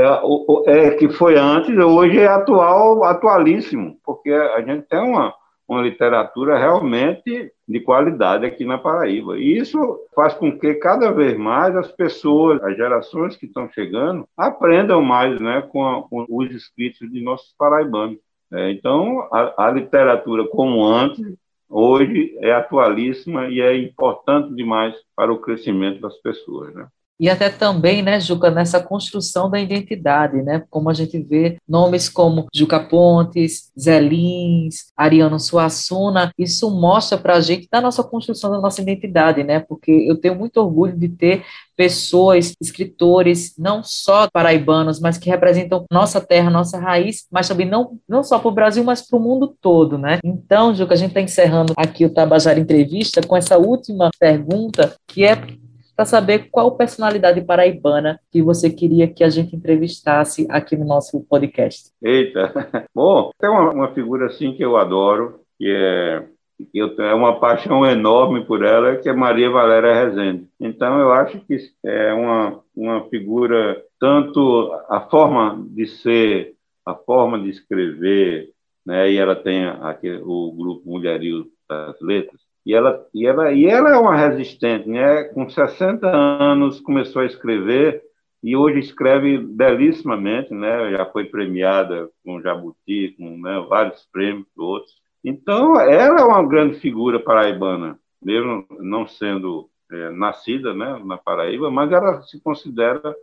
é, 0.67 0.91
que 0.91 1.09
foi 1.09 1.37
antes, 1.37 1.77
hoje 1.77 2.19
é 2.19 2.27
atual, 2.27 3.03
atualíssimo, 3.03 3.97
porque 4.03 4.31
a 4.31 4.61
gente 4.61 4.83
tem 4.87 4.99
uma, 4.99 5.33
uma 5.67 5.81
literatura 5.81 6.57
realmente 6.57 7.51
de 7.67 7.79
qualidade 7.79 8.45
aqui 8.45 8.65
na 8.65 8.77
Paraíba. 8.77 9.37
E 9.37 9.57
isso 9.57 9.77
faz 10.15 10.33
com 10.33 10.57
que 10.57 10.75
cada 10.75 11.11
vez 11.11 11.37
mais 11.37 11.75
as 11.75 11.91
pessoas, 11.91 12.61
as 12.63 12.75
gerações 12.75 13.35
que 13.35 13.45
estão 13.45 13.69
chegando, 13.71 14.27
aprendam 14.35 15.01
mais 15.01 15.39
né, 15.39 15.61
com, 15.61 15.85
a, 15.87 16.03
com 16.07 16.25
os 16.29 16.51
escritos 16.51 17.11
de 17.11 17.21
nossos 17.21 17.53
paraibanos. 17.57 18.17
É, 18.53 18.71
então, 18.71 19.27
a, 19.31 19.67
a 19.67 19.71
literatura 19.71 20.47
como 20.47 20.85
antes, 20.85 21.35
hoje 21.69 22.37
é 22.41 22.51
atualíssima 22.51 23.47
e 23.47 23.59
é 23.59 23.75
importante 23.75 24.53
demais 24.53 24.95
para 25.15 25.33
o 25.33 25.39
crescimento 25.39 25.99
das 25.99 26.15
pessoas. 26.17 26.73
Né? 26.73 26.87
E 27.19 27.29
até 27.29 27.49
também, 27.49 28.01
né, 28.01 28.19
Juca, 28.19 28.51
nessa 28.51 28.81
construção 28.81 29.49
da 29.49 29.59
identidade, 29.59 30.41
né? 30.41 30.63
Como 30.69 30.89
a 30.89 30.93
gente 30.93 31.17
vê 31.17 31.57
nomes 31.67 32.09
como 32.09 32.47
Juca 32.53 32.79
Pontes, 32.79 33.71
Zé 33.79 33.99
Lins, 34.01 34.91
Ariano 34.97 35.39
Suassuna, 35.39 36.31
isso 36.37 36.69
mostra 36.69 37.17
para 37.17 37.35
a 37.35 37.39
gente 37.39 37.69
da 37.71 37.79
nossa 37.79 38.03
construção 38.03 38.51
da 38.51 38.59
nossa 38.59 38.81
identidade, 38.81 39.43
né? 39.43 39.59
Porque 39.59 39.91
eu 39.91 40.17
tenho 40.17 40.35
muito 40.35 40.57
orgulho 40.57 40.97
de 40.97 41.07
ter 41.07 41.45
pessoas, 41.75 42.53
escritores, 42.61 43.53
não 43.57 43.81
só 43.83 44.29
paraibanos, 44.31 44.99
mas 44.99 45.17
que 45.17 45.29
representam 45.29 45.85
nossa 45.91 46.19
terra, 46.19 46.49
nossa 46.49 46.77
raiz, 46.77 47.25
mas 47.31 47.47
também 47.47 47.67
não, 47.67 47.97
não 48.07 48.23
só 48.23 48.39
para 48.39 48.49
o 48.49 48.53
Brasil, 48.53 48.83
mas 48.83 49.01
para 49.01 49.17
o 49.17 49.21
mundo 49.21 49.55
todo, 49.61 49.97
né? 49.97 50.19
Então, 50.23 50.75
Juca, 50.75 50.93
a 50.93 50.97
gente 50.97 51.09
está 51.09 51.21
encerrando 51.21 51.73
aqui 51.77 52.05
o 52.05 52.13
Tabajara 52.13 52.59
Entrevista 52.59 53.21
com 53.21 53.37
essa 53.37 53.57
última 53.57 54.09
pergunta, 54.19 54.95
que 55.07 55.23
é 55.23 55.35
para 55.95 56.05
saber 56.05 56.49
qual 56.51 56.75
personalidade 56.75 57.41
paraibana 57.41 58.19
que 58.31 58.41
você 58.41 58.69
queria 58.69 59.07
que 59.07 59.23
a 59.23 59.29
gente 59.29 59.55
entrevistasse 59.55 60.45
aqui 60.49 60.75
no 60.75 60.85
nosso 60.85 61.21
podcast. 61.21 61.91
Eita! 62.01 62.51
Bom, 62.93 63.31
tem 63.39 63.49
uma, 63.49 63.71
uma 63.71 63.93
figura 63.93 64.27
assim 64.27 64.53
que 64.53 64.63
eu 64.63 64.75
adoro, 64.77 65.39
que 65.57 65.69
é 65.69 66.27
eu 66.73 66.95
tenho 66.95 67.15
uma 67.17 67.39
paixão 67.39 67.85
enorme 67.85 68.45
por 68.45 68.63
ela, 68.63 68.95
que 68.97 69.09
é 69.09 69.13
Maria 69.13 69.49
Valéria 69.49 70.05
Rezende. 70.05 70.47
Então, 70.59 70.99
eu 70.99 71.11
acho 71.11 71.39
que 71.41 71.57
é 71.83 72.13
uma, 72.13 72.61
uma 72.75 73.09
figura, 73.09 73.83
tanto 73.99 74.71
a 74.89 75.01
forma 75.01 75.65
de 75.69 75.85
ser, 75.85 76.55
a 76.85 76.95
forma 76.95 77.39
de 77.39 77.49
escrever, 77.49 78.51
né? 78.85 79.11
e 79.11 79.17
ela 79.17 79.35
tem 79.35 79.65
aqui, 79.65 80.11
o 80.23 80.51
grupo 80.53 80.89
Mulherio 80.89 81.47
das 81.67 81.99
Letras, 81.99 82.41
e 82.65 82.73
ela, 82.73 83.05
e, 83.13 83.27
ela, 83.27 83.51
e 83.51 83.65
ela 83.65 83.91
é 83.91 83.97
uma 83.97 84.15
resistente, 84.15 84.89
né? 84.89 85.25
com 85.25 85.47
60 85.47 86.07
anos 86.07 86.79
começou 86.79 87.21
a 87.21 87.25
escrever, 87.25 88.01
e 88.41 88.55
hoje 88.55 88.79
escreve 88.79 89.37
belíssimamente, 89.37 90.53
né? 90.53 90.91
já 90.91 91.05
foi 91.05 91.25
premiada 91.25 92.09
com 92.23 92.41
Jabuti, 92.41 93.15
com 93.17 93.37
né, 93.37 93.63
vários 93.69 94.07
prêmios 94.11 94.47
outros. 94.57 94.93
Então, 95.23 95.79
ela 95.79 96.21
é 96.21 96.23
uma 96.23 96.47
grande 96.47 96.79
figura 96.79 97.19
paraibana, 97.19 97.99
mesmo 98.21 98.65
não 98.79 99.07
sendo 99.07 99.69
é, 99.91 100.09
nascida 100.11 100.73
né, 100.73 100.99
na 101.03 101.17
Paraíba, 101.17 101.69
mas 101.69 101.91
ela 101.91 102.21
se 102.23 102.41
considera 102.41 103.15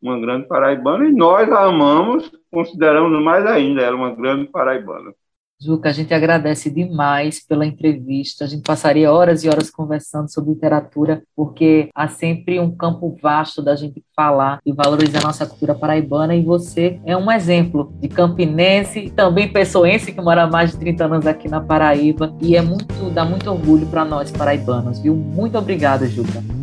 uma 0.00 0.18
grande 0.18 0.46
paraibana 0.46 1.06
e 1.06 1.12
nós 1.12 1.50
a 1.50 1.64
amamos, 1.64 2.30
consideramos 2.50 3.22
mais 3.22 3.44
ainda 3.46 3.82
ela 3.82 3.96
uma 3.96 4.14
grande 4.14 4.46
paraibana. 4.46 5.12
Juca, 5.60 5.88
a 5.88 5.92
gente 5.92 6.14
agradece 6.14 6.70
demais 6.70 7.44
pela 7.44 7.66
entrevista. 7.66 8.44
A 8.44 8.46
gente 8.46 8.62
passaria 8.62 9.12
horas 9.12 9.42
e 9.42 9.48
horas 9.48 9.70
conversando 9.70 10.30
sobre 10.30 10.52
literatura, 10.52 11.22
porque 11.34 11.88
há 11.92 12.06
sempre 12.06 12.60
um 12.60 12.70
campo 12.70 13.16
vasto 13.20 13.60
da 13.60 13.74
gente 13.74 14.04
falar 14.14 14.60
e 14.64 14.72
valorizar 14.72 15.20
nossa 15.20 15.44
cultura 15.46 15.74
paraibana. 15.74 16.36
E 16.36 16.44
você 16.44 17.00
é 17.04 17.16
um 17.16 17.30
exemplo 17.30 17.92
de 18.00 18.08
campinense 18.08 19.10
também 19.10 19.52
pessoense 19.52 20.12
que 20.12 20.20
mora 20.20 20.44
há 20.44 20.46
mais 20.46 20.70
de 20.70 20.78
30 20.78 21.04
anos 21.06 21.26
aqui 21.26 21.48
na 21.48 21.60
Paraíba. 21.60 22.32
E 22.40 22.54
é 22.54 22.62
muito, 22.62 23.10
dá 23.10 23.24
muito 23.24 23.50
orgulho 23.50 23.86
para 23.88 24.04
nós 24.04 24.30
paraibanos, 24.30 25.00
viu? 25.00 25.16
Muito 25.16 25.58
obrigada, 25.58 26.06
Juca. 26.06 26.57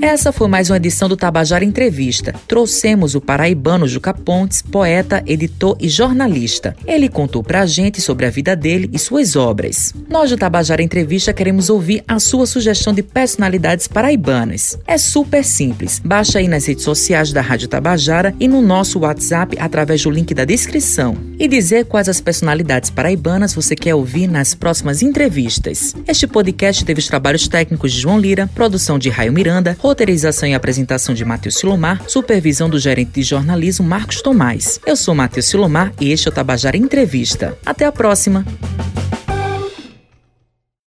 Essa 0.00 0.30
foi 0.30 0.46
mais 0.46 0.70
uma 0.70 0.76
edição 0.76 1.08
do 1.08 1.16
Tabajara 1.16 1.64
Entrevista. 1.64 2.32
Trouxemos 2.46 3.16
o 3.16 3.20
paraibano 3.20 3.88
Juca 3.88 4.14
Pontes, 4.14 4.62
poeta, 4.62 5.24
editor 5.26 5.76
e 5.80 5.88
jornalista. 5.88 6.76
Ele 6.86 7.08
contou 7.08 7.42
pra 7.42 7.66
gente 7.66 8.00
sobre 8.00 8.24
a 8.24 8.30
vida 8.30 8.54
dele 8.54 8.88
e 8.92 8.98
suas 8.98 9.34
obras. 9.34 9.92
Nós 10.08 10.30
do 10.30 10.36
Tabajara 10.36 10.82
Entrevista 10.82 11.32
queremos 11.32 11.68
ouvir 11.68 12.04
a 12.06 12.20
sua 12.20 12.46
sugestão 12.46 12.94
de 12.94 13.02
personalidades 13.02 13.88
paraibanas. 13.88 14.78
É 14.86 14.96
super 14.96 15.44
simples. 15.44 16.00
Baixa 16.02 16.38
aí 16.38 16.46
nas 16.46 16.64
redes 16.64 16.84
sociais 16.84 17.32
da 17.32 17.40
Rádio 17.40 17.66
Tabajara 17.66 18.32
e 18.38 18.46
no 18.46 18.62
nosso 18.62 19.00
WhatsApp 19.00 19.56
através 19.58 20.02
do 20.04 20.10
link 20.10 20.32
da 20.32 20.44
descrição. 20.44 21.16
E 21.40 21.48
dizer 21.48 21.86
quais 21.86 22.08
as 22.08 22.20
personalidades 22.20 22.88
paraibanas 22.88 23.52
você 23.52 23.74
quer 23.74 23.96
ouvir 23.96 24.28
nas 24.28 24.54
próximas 24.54 25.02
entrevistas. 25.02 25.92
Este 26.06 26.26
podcast 26.26 26.84
teve 26.84 27.00
os 27.00 27.08
trabalhos 27.08 27.48
técnicos 27.48 27.92
de 27.92 28.00
João 28.00 28.18
Lira, 28.18 28.48
produção 28.54 28.96
de 28.96 29.08
Raio 29.08 29.32
Miranda, 29.32 29.76
roteirização 29.88 30.46
e 30.46 30.52
apresentação 30.52 31.14
de 31.14 31.24
Matheus 31.24 31.56
Silomar, 31.56 32.02
supervisão 32.06 32.68
do 32.68 32.78
gerente 32.78 33.12
de 33.12 33.22
jornalismo 33.22 33.86
Marcos 33.86 34.20
Tomás. 34.20 34.78
Eu 34.84 34.94
sou 34.94 35.14
Matheus 35.14 35.46
Silomar 35.46 35.94
e 35.98 36.12
este 36.12 36.28
é 36.28 36.30
o 36.30 36.34
Tabajara 36.34 36.76
Entrevista. 36.76 37.56
Até 37.64 37.86
a 37.86 37.92
próxima! 37.92 38.44